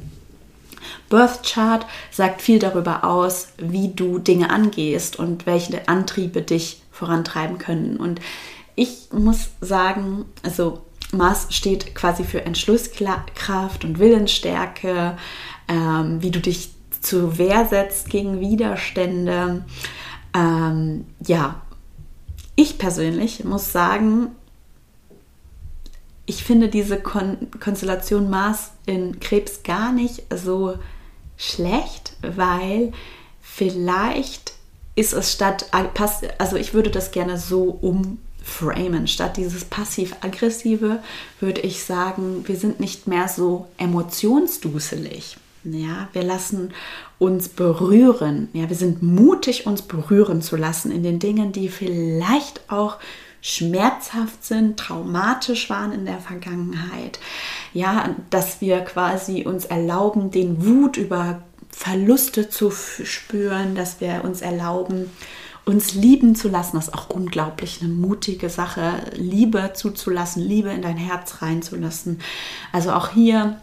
Birth 1.09 1.43
Chart 1.43 1.85
sagt 2.11 2.41
viel 2.41 2.59
darüber 2.59 3.03
aus, 3.03 3.49
wie 3.57 3.89
du 3.89 4.19
Dinge 4.19 4.49
angehst 4.49 5.17
und 5.17 5.45
welche 5.45 5.87
Antriebe 5.87 6.41
dich 6.41 6.81
vorantreiben 6.91 7.57
können. 7.57 7.97
Und 7.97 8.19
ich 8.77 9.09
muss 9.11 9.49
sagen, 9.59 10.25
also 10.43 10.83
Mars 11.11 11.47
steht 11.49 11.95
quasi 11.95 12.23
für 12.23 12.45
Entschlusskraft 12.45 13.83
und 13.83 13.97
Willensstärke, 13.99 15.17
ähm, 15.67 16.21
wie 16.21 16.29
du 16.29 16.39
dich 16.39 16.69
zur 17.01 17.37
Wehr 17.39 17.65
setzt 17.65 18.09
gegen 18.09 18.39
Widerstände. 18.39 19.65
Ähm, 20.35 21.05
ja, 21.25 21.61
ich 22.55 22.77
persönlich 22.77 23.43
muss 23.43 23.71
sagen, 23.71 24.29
ich 26.27 26.43
finde 26.43 26.69
diese 26.69 26.99
Kon 26.99 27.47
Konstellation 27.59 28.29
Mars 28.29 28.71
in 28.85 29.19
Krebs 29.19 29.63
gar 29.63 29.91
nicht 29.91 30.23
so 30.31 30.77
schlecht, 31.35 32.15
weil 32.21 32.91
vielleicht 33.41 34.53
ist 34.93 35.13
es 35.13 35.31
statt, 35.31 35.67
also 36.37 36.57
ich 36.57 36.75
würde 36.75 36.91
das 36.91 37.09
gerne 37.09 37.39
so 37.39 37.63
umframen. 38.47 39.07
Statt 39.07 39.37
dieses 39.37 39.65
passiv-aggressive 39.65 40.99
würde 41.39 41.61
ich 41.61 41.83
sagen, 41.83 42.47
wir 42.47 42.55
sind 42.55 42.79
nicht 42.79 43.07
mehr 43.07 43.27
so 43.27 43.67
emotionsduselig. 43.77 45.37
Ja, 45.63 46.07
wir 46.13 46.23
lassen 46.23 46.73
uns 47.19 47.49
berühren. 47.49 48.47
Ja, 48.53 48.69
wir 48.69 48.75
sind 48.75 49.03
mutig, 49.03 49.67
uns 49.67 49.81
berühren 49.81 50.41
zu 50.41 50.55
lassen 50.55 50.91
in 50.91 51.03
den 51.03 51.19
Dingen, 51.19 51.51
die 51.51 51.67
vielleicht 51.67 52.61
auch 52.71 52.97
schmerzhaft 53.41 54.43
sind, 54.43 54.77
traumatisch 54.77 55.69
waren 55.69 55.91
in 55.91 56.05
der 56.05 56.19
Vergangenheit. 56.19 57.19
Ja, 57.73 58.15
dass 58.29 58.61
wir 58.61 58.79
quasi 58.79 59.43
uns 59.43 59.65
erlauben, 59.65 60.31
den 60.31 60.65
Wut 60.65 60.97
über 60.97 61.41
Verluste 61.69 62.49
zu 62.49 62.71
spüren, 62.71 63.75
dass 63.75 64.01
wir 64.01 64.23
uns 64.23 64.41
erlauben, 64.41 65.11
uns 65.67 65.93
lieben 65.93 66.33
zu 66.33 66.47
lassen. 66.47 66.77
Das 66.77 66.87
ist 66.87 66.93
auch 66.93 67.09
unglaublich 67.09 67.81
eine 67.81 67.91
mutige 67.91 68.49
Sache, 68.49 68.93
Liebe 69.15 69.71
zuzulassen, 69.73 70.41
Liebe 70.41 70.69
in 70.69 70.81
dein 70.81 70.97
Herz 70.97 71.41
reinzulassen. 71.41 72.19
Also 72.71 72.93
auch 72.93 73.09
hier 73.09 73.57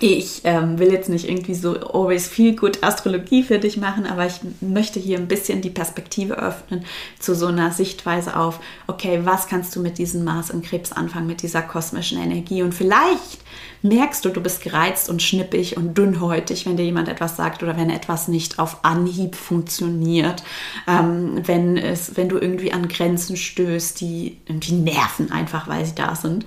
ich 0.00 0.42
ähm, 0.44 0.78
will 0.78 0.92
jetzt 0.92 1.08
nicht 1.08 1.28
irgendwie 1.28 1.54
so 1.54 1.74
always 1.74 2.28
feel 2.28 2.54
good 2.54 2.82
Astrologie 2.82 3.42
für 3.42 3.58
dich 3.58 3.78
machen, 3.78 4.06
aber 4.06 4.26
ich 4.26 4.40
möchte 4.60 5.00
hier 5.00 5.16
ein 5.16 5.28
bisschen 5.28 5.62
die 5.62 5.70
Perspektive 5.70 6.34
öffnen 6.38 6.84
zu 7.18 7.34
so 7.34 7.46
einer 7.46 7.70
Sichtweise 7.70 8.36
auf, 8.36 8.60
okay, 8.88 9.20
was 9.24 9.48
kannst 9.48 9.74
du 9.74 9.80
mit 9.80 9.96
diesem 9.96 10.24
Mars 10.24 10.50
im 10.50 10.60
Krebs 10.60 10.92
anfangen, 10.92 11.26
mit 11.26 11.42
dieser 11.42 11.62
kosmischen 11.62 12.20
Energie? 12.20 12.62
Und 12.62 12.74
vielleicht 12.74 13.38
merkst 13.80 14.24
du, 14.24 14.28
du 14.28 14.42
bist 14.42 14.62
gereizt 14.62 15.08
und 15.08 15.22
schnippig 15.22 15.78
und 15.78 15.96
dünnhäutig, 15.96 16.66
wenn 16.66 16.76
dir 16.76 16.84
jemand 16.84 17.08
etwas 17.08 17.36
sagt 17.36 17.62
oder 17.62 17.78
wenn 17.78 17.88
etwas 17.88 18.28
nicht 18.28 18.58
auf 18.58 18.84
Anhieb 18.84 19.34
funktioniert, 19.34 20.42
ähm, 20.86 21.40
wenn, 21.46 21.78
es, 21.78 22.16
wenn 22.16 22.28
du 22.28 22.38
irgendwie 22.38 22.72
an 22.72 22.88
Grenzen 22.88 23.36
stößt, 23.36 23.98
die 24.00 24.36
irgendwie 24.46 24.74
nerven 24.74 25.32
einfach, 25.32 25.68
weil 25.68 25.86
sie 25.86 25.94
da 25.94 26.14
sind 26.14 26.44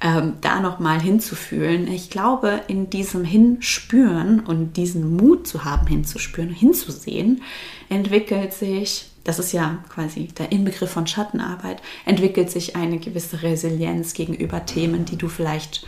ähm, 0.00 0.34
da 0.40 0.60
nochmal 0.60 1.00
hinzufühlen. 1.00 1.86
Ich 1.88 2.10
glaube, 2.10 2.62
in 2.68 2.89
diesem 2.90 3.24
Hinspüren 3.24 4.40
und 4.40 4.76
diesen 4.76 5.16
Mut 5.16 5.46
zu 5.46 5.64
haben, 5.64 5.86
hinzuspüren, 5.86 6.50
hinzusehen, 6.50 7.42
entwickelt 7.88 8.52
sich, 8.52 9.06
das 9.24 9.38
ist 9.38 9.52
ja 9.52 9.78
quasi 9.88 10.28
der 10.28 10.52
Inbegriff 10.52 10.90
von 10.90 11.06
Schattenarbeit, 11.06 11.82
entwickelt 12.04 12.50
sich 12.50 12.76
eine 12.76 12.98
gewisse 12.98 13.42
Resilienz 13.42 14.14
gegenüber 14.14 14.66
Themen, 14.66 15.04
die 15.04 15.16
du 15.16 15.28
vielleicht 15.28 15.86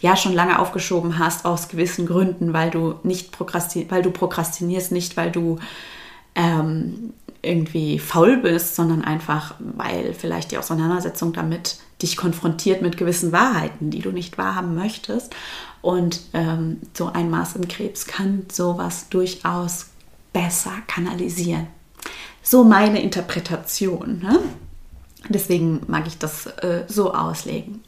ja 0.00 0.16
schon 0.16 0.32
lange 0.32 0.58
aufgeschoben 0.58 1.18
hast 1.18 1.44
aus 1.44 1.68
gewissen 1.68 2.06
Gründen, 2.06 2.52
weil 2.52 2.70
du 2.70 2.94
nicht 3.02 3.32
prokrastin 3.32 3.90
weil 3.90 4.02
du 4.02 4.10
prokrastinierst, 4.10 4.92
nicht 4.92 5.16
weil 5.16 5.30
du 5.30 5.58
ähm, 6.34 7.12
irgendwie 7.42 7.98
faul 7.98 8.38
bist, 8.38 8.76
sondern 8.76 9.02
einfach, 9.02 9.54
weil 9.58 10.14
vielleicht 10.14 10.52
die 10.52 10.58
Auseinandersetzung 10.58 11.32
damit 11.32 11.78
dich 12.02 12.16
konfrontiert 12.16 12.82
mit 12.82 12.96
gewissen 12.96 13.32
Wahrheiten, 13.32 13.90
die 13.90 14.00
du 14.00 14.10
nicht 14.10 14.38
wahrhaben 14.38 14.74
möchtest. 14.74 15.34
Und 15.82 16.20
ähm, 16.32 16.78
so 16.94 17.06
ein 17.06 17.30
Maß 17.30 17.56
im 17.56 17.68
Krebs 17.68 18.06
kann 18.06 18.46
sowas 18.50 19.08
durchaus 19.08 19.86
besser 20.32 20.72
kanalisieren. 20.86 21.66
So 22.42 22.64
meine 22.64 23.02
Interpretation. 23.02 24.20
Ne? 24.20 24.40
Deswegen 25.28 25.82
mag 25.86 26.06
ich 26.06 26.18
das 26.18 26.46
äh, 26.46 26.84
so 26.88 27.14
auslegen. 27.14 27.82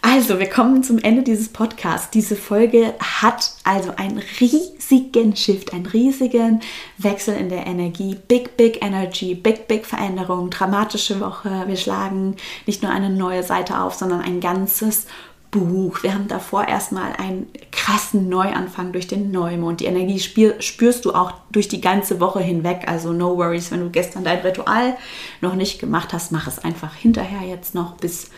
Also, 0.00 0.38
wir 0.38 0.48
kommen 0.48 0.82
zum 0.82 0.98
Ende 0.98 1.22
dieses 1.22 1.48
Podcasts. 1.48 2.10
Diese 2.10 2.36
Folge 2.36 2.94
hat 3.00 3.52
also 3.64 3.92
einen 3.96 4.22
riesigen 4.40 5.34
Shift, 5.34 5.72
einen 5.72 5.86
riesigen 5.86 6.60
Wechsel 6.98 7.36
in 7.36 7.48
der 7.48 7.66
Energie. 7.66 8.16
Big, 8.28 8.56
big 8.56 8.82
Energy, 8.82 9.34
big, 9.34 9.66
big 9.66 9.86
Veränderung, 9.86 10.50
dramatische 10.50 11.20
Woche. 11.20 11.64
Wir 11.66 11.76
schlagen 11.76 12.36
nicht 12.66 12.82
nur 12.82 12.92
eine 12.92 13.10
neue 13.10 13.42
Seite 13.42 13.80
auf, 13.80 13.94
sondern 13.94 14.20
ein 14.20 14.40
ganzes 14.40 15.06
Buch. 15.50 16.02
Wir 16.02 16.14
haben 16.14 16.28
davor 16.28 16.68
erstmal 16.68 17.14
einen 17.14 17.48
krassen 17.72 18.28
Neuanfang 18.28 18.92
durch 18.92 19.06
den 19.06 19.30
Neumond. 19.30 19.80
Die 19.80 19.86
Energie 19.86 20.20
spürst 20.20 21.04
du 21.04 21.12
auch 21.14 21.32
durch 21.50 21.68
die 21.68 21.80
ganze 21.80 22.20
Woche 22.20 22.40
hinweg. 22.40 22.82
Also 22.86 23.12
no 23.12 23.36
worries, 23.36 23.70
wenn 23.70 23.80
du 23.80 23.90
gestern 23.90 24.24
dein 24.24 24.40
Ritual 24.40 24.96
noch 25.40 25.54
nicht 25.54 25.80
gemacht 25.80 26.12
hast, 26.12 26.32
mach 26.32 26.46
es 26.46 26.58
einfach 26.58 26.94
hinterher 26.94 27.48
jetzt 27.48 27.74
noch 27.74 27.96
bis 27.96 28.30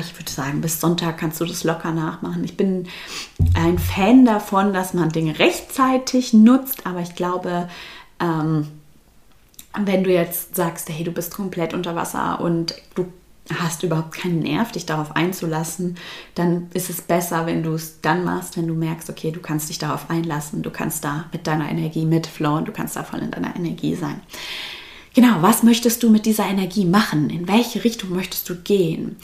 ich 0.00 0.18
würde 0.18 0.30
sagen, 0.30 0.60
bis 0.60 0.80
Sonntag 0.80 1.18
kannst 1.18 1.40
du 1.40 1.44
das 1.44 1.64
locker 1.64 1.92
nachmachen. 1.92 2.44
Ich 2.44 2.56
bin 2.56 2.86
ein 3.54 3.78
Fan 3.78 4.24
davon, 4.24 4.72
dass 4.72 4.94
man 4.94 5.08
Dinge 5.08 5.38
rechtzeitig 5.38 6.32
nutzt, 6.32 6.86
aber 6.86 7.00
ich 7.00 7.14
glaube, 7.14 7.68
ähm, 8.20 8.68
wenn 9.78 10.04
du 10.04 10.12
jetzt 10.12 10.56
sagst, 10.56 10.88
hey, 10.88 11.04
du 11.04 11.12
bist 11.12 11.34
komplett 11.34 11.74
unter 11.74 11.94
Wasser 11.94 12.40
und 12.40 12.74
du 12.94 13.06
hast 13.58 13.82
überhaupt 13.82 14.12
keinen 14.12 14.40
Nerv, 14.40 14.72
dich 14.72 14.86
darauf 14.86 15.16
einzulassen, 15.16 15.96
dann 16.34 16.68
ist 16.74 16.90
es 16.90 17.00
besser, 17.00 17.46
wenn 17.46 17.62
du 17.62 17.74
es 17.74 18.00
dann 18.00 18.24
machst, 18.24 18.56
wenn 18.56 18.68
du 18.68 18.74
merkst, 18.74 19.10
okay, 19.10 19.32
du 19.32 19.40
kannst 19.40 19.70
dich 19.70 19.78
darauf 19.78 20.10
einlassen, 20.10 20.62
du 20.62 20.70
kannst 20.70 21.04
da 21.04 21.24
mit 21.32 21.46
deiner 21.46 21.68
Energie 21.68 22.04
mitflowen, 22.04 22.64
du 22.64 22.72
kannst 22.72 22.96
da 22.96 23.02
voll 23.02 23.20
in 23.20 23.30
deiner 23.30 23.56
Energie 23.56 23.96
sein. 23.96 24.20
Genau, 25.14 25.42
was 25.42 25.64
möchtest 25.64 26.02
du 26.02 26.10
mit 26.10 26.26
dieser 26.26 26.46
Energie 26.46 26.84
machen? 26.84 27.30
In 27.30 27.48
welche 27.48 27.82
Richtung 27.82 28.10
möchtest 28.10 28.48
du 28.48 28.54
gehen? 28.54 29.16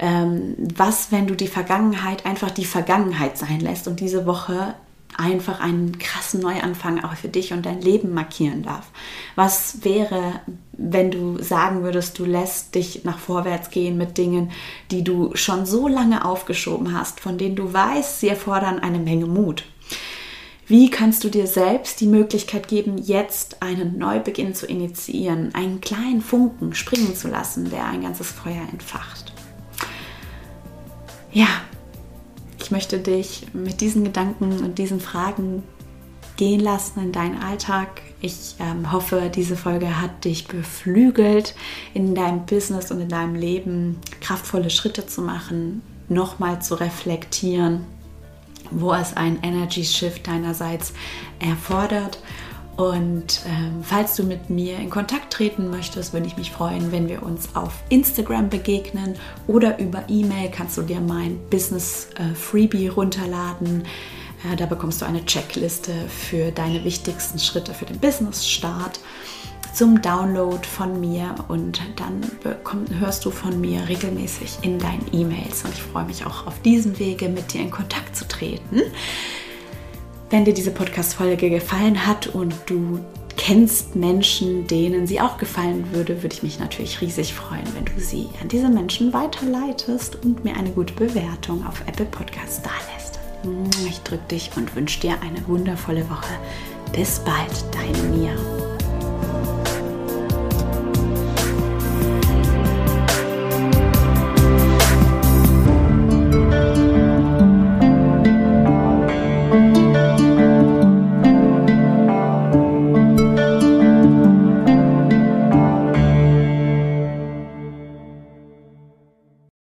Ähm, 0.00 0.56
was, 0.74 1.12
wenn 1.12 1.26
du 1.26 1.36
die 1.36 1.46
Vergangenheit 1.46 2.26
einfach 2.26 2.50
die 2.50 2.64
Vergangenheit 2.64 3.38
sein 3.38 3.60
lässt 3.60 3.86
und 3.86 4.00
diese 4.00 4.26
Woche 4.26 4.74
einfach 5.16 5.60
einen 5.60 5.98
krassen 5.98 6.40
Neuanfang 6.40 7.04
auch 7.04 7.14
für 7.14 7.28
dich 7.28 7.52
und 7.52 7.66
dein 7.66 7.82
Leben 7.82 8.14
markieren 8.14 8.62
darf. 8.62 8.88
Was 9.34 9.84
wäre, 9.84 10.40
wenn 10.72 11.10
du 11.10 11.42
sagen 11.42 11.82
würdest, 11.82 12.18
du 12.18 12.24
lässt 12.24 12.74
dich 12.74 13.04
nach 13.04 13.18
vorwärts 13.18 13.70
gehen 13.70 13.98
mit 13.98 14.16
Dingen, 14.16 14.50
die 14.90 15.04
du 15.04 15.32
schon 15.34 15.66
so 15.66 15.88
lange 15.88 16.24
aufgeschoben 16.24 16.98
hast, 16.98 17.20
von 17.20 17.36
denen 17.36 17.56
du 17.56 17.72
weißt, 17.72 18.20
sie 18.20 18.28
erfordern 18.28 18.78
eine 18.78 18.98
Menge 18.98 19.26
Mut. 19.26 19.64
Wie 20.66 20.88
kannst 20.88 21.24
du 21.24 21.28
dir 21.28 21.48
selbst 21.48 22.00
die 22.00 22.06
Möglichkeit 22.06 22.68
geben, 22.68 22.96
jetzt 22.96 23.60
einen 23.60 23.98
Neubeginn 23.98 24.54
zu 24.54 24.66
initiieren, 24.66 25.52
einen 25.52 25.80
kleinen 25.80 26.22
Funken 26.22 26.74
springen 26.74 27.14
zu 27.16 27.28
lassen, 27.28 27.70
der 27.70 27.86
ein 27.86 28.02
ganzes 28.02 28.30
Feuer 28.30 28.62
entfacht? 28.70 29.29
Ja, 31.32 31.48
ich 32.58 32.70
möchte 32.70 32.98
dich 32.98 33.46
mit 33.52 33.80
diesen 33.80 34.04
Gedanken 34.04 34.60
und 34.62 34.78
diesen 34.78 35.00
Fragen 35.00 35.62
gehen 36.36 36.60
lassen 36.60 37.00
in 37.00 37.12
deinen 37.12 37.42
Alltag. 37.42 38.02
Ich 38.20 38.56
ähm, 38.58 38.92
hoffe, 38.92 39.30
diese 39.34 39.56
Folge 39.56 40.00
hat 40.00 40.24
dich 40.24 40.46
beflügelt, 40.46 41.54
in 41.94 42.14
deinem 42.14 42.46
Business 42.46 42.90
und 42.90 43.00
in 43.00 43.08
deinem 43.08 43.34
Leben 43.34 43.98
kraftvolle 44.20 44.70
Schritte 44.70 45.06
zu 45.06 45.22
machen, 45.22 45.82
nochmal 46.08 46.60
zu 46.62 46.74
reflektieren, 46.74 47.84
wo 48.70 48.92
es 48.92 49.16
einen 49.16 49.42
Energy 49.42 49.84
Shift 49.84 50.26
deinerseits 50.26 50.92
erfordert 51.40 52.18
und 52.80 53.42
ähm, 53.46 53.82
falls 53.82 54.16
du 54.16 54.22
mit 54.22 54.48
mir 54.48 54.78
in 54.78 54.88
Kontakt 54.88 55.34
treten 55.34 55.68
möchtest, 55.68 56.14
würde 56.14 56.26
ich 56.26 56.38
mich 56.38 56.50
freuen, 56.50 56.90
wenn 56.92 57.10
wir 57.10 57.22
uns 57.22 57.54
auf 57.54 57.74
Instagram 57.90 58.48
begegnen 58.48 59.16
oder 59.46 59.78
über 59.78 60.04
E-Mail 60.08 60.50
kannst 60.50 60.78
du 60.78 60.82
dir 60.82 60.98
mein 60.98 61.38
Business 61.50 62.08
äh, 62.14 62.34
Freebie 62.34 62.88
runterladen. 62.88 63.82
Äh, 64.50 64.56
da 64.56 64.64
bekommst 64.64 65.02
du 65.02 65.04
eine 65.04 65.22
Checkliste 65.26 65.92
für 66.08 66.52
deine 66.52 66.82
wichtigsten 66.82 67.38
Schritte 67.38 67.74
für 67.74 67.84
den 67.84 67.98
Business-Start. 67.98 69.00
zum 69.74 70.00
Download 70.00 70.66
von 70.66 70.98
mir 71.00 71.34
und 71.48 71.82
dann 71.96 72.22
bekomm, 72.42 72.86
hörst 72.98 73.26
du 73.26 73.30
von 73.30 73.60
mir 73.60 73.88
regelmäßig 73.90 74.60
in 74.62 74.78
deinen 74.78 75.06
E-Mails 75.12 75.64
und 75.64 75.74
ich 75.74 75.82
freue 75.82 76.06
mich 76.06 76.24
auch 76.24 76.46
auf 76.46 76.62
diesem 76.62 76.98
Wege 76.98 77.28
mit 77.28 77.52
dir 77.52 77.60
in 77.60 77.70
Kontakt 77.70 78.16
zu 78.16 78.26
treten. 78.26 78.80
Wenn 80.30 80.44
dir 80.44 80.54
diese 80.54 80.70
Podcast-Folge 80.70 81.50
gefallen 81.50 82.06
hat 82.06 82.28
und 82.28 82.54
du 82.66 83.00
kennst 83.36 83.96
Menschen, 83.96 84.64
denen 84.68 85.04
sie 85.08 85.20
auch 85.20 85.38
gefallen 85.38 85.92
würde, 85.92 86.22
würde 86.22 86.36
ich 86.36 86.44
mich 86.44 86.60
natürlich 86.60 87.00
riesig 87.00 87.34
freuen, 87.34 87.64
wenn 87.74 87.84
du 87.84 88.00
sie 88.00 88.28
an 88.40 88.46
diese 88.46 88.68
Menschen 88.68 89.12
weiterleitest 89.12 90.24
und 90.24 90.44
mir 90.44 90.56
eine 90.56 90.70
gute 90.70 90.94
Bewertung 90.94 91.66
auf 91.66 91.82
Apple 91.88 92.06
Podcasts 92.06 92.62
da 92.62 92.70
lässt. 92.94 93.18
Ich 93.88 93.98
drücke 94.02 94.28
dich 94.30 94.50
und 94.56 94.76
wünsche 94.76 95.00
dir 95.00 95.14
eine 95.20 95.44
wundervolle 95.48 96.08
Woche. 96.08 96.34
Bis 96.92 97.18
bald, 97.18 97.64
deine 97.72 98.16
Mia. 98.16 98.59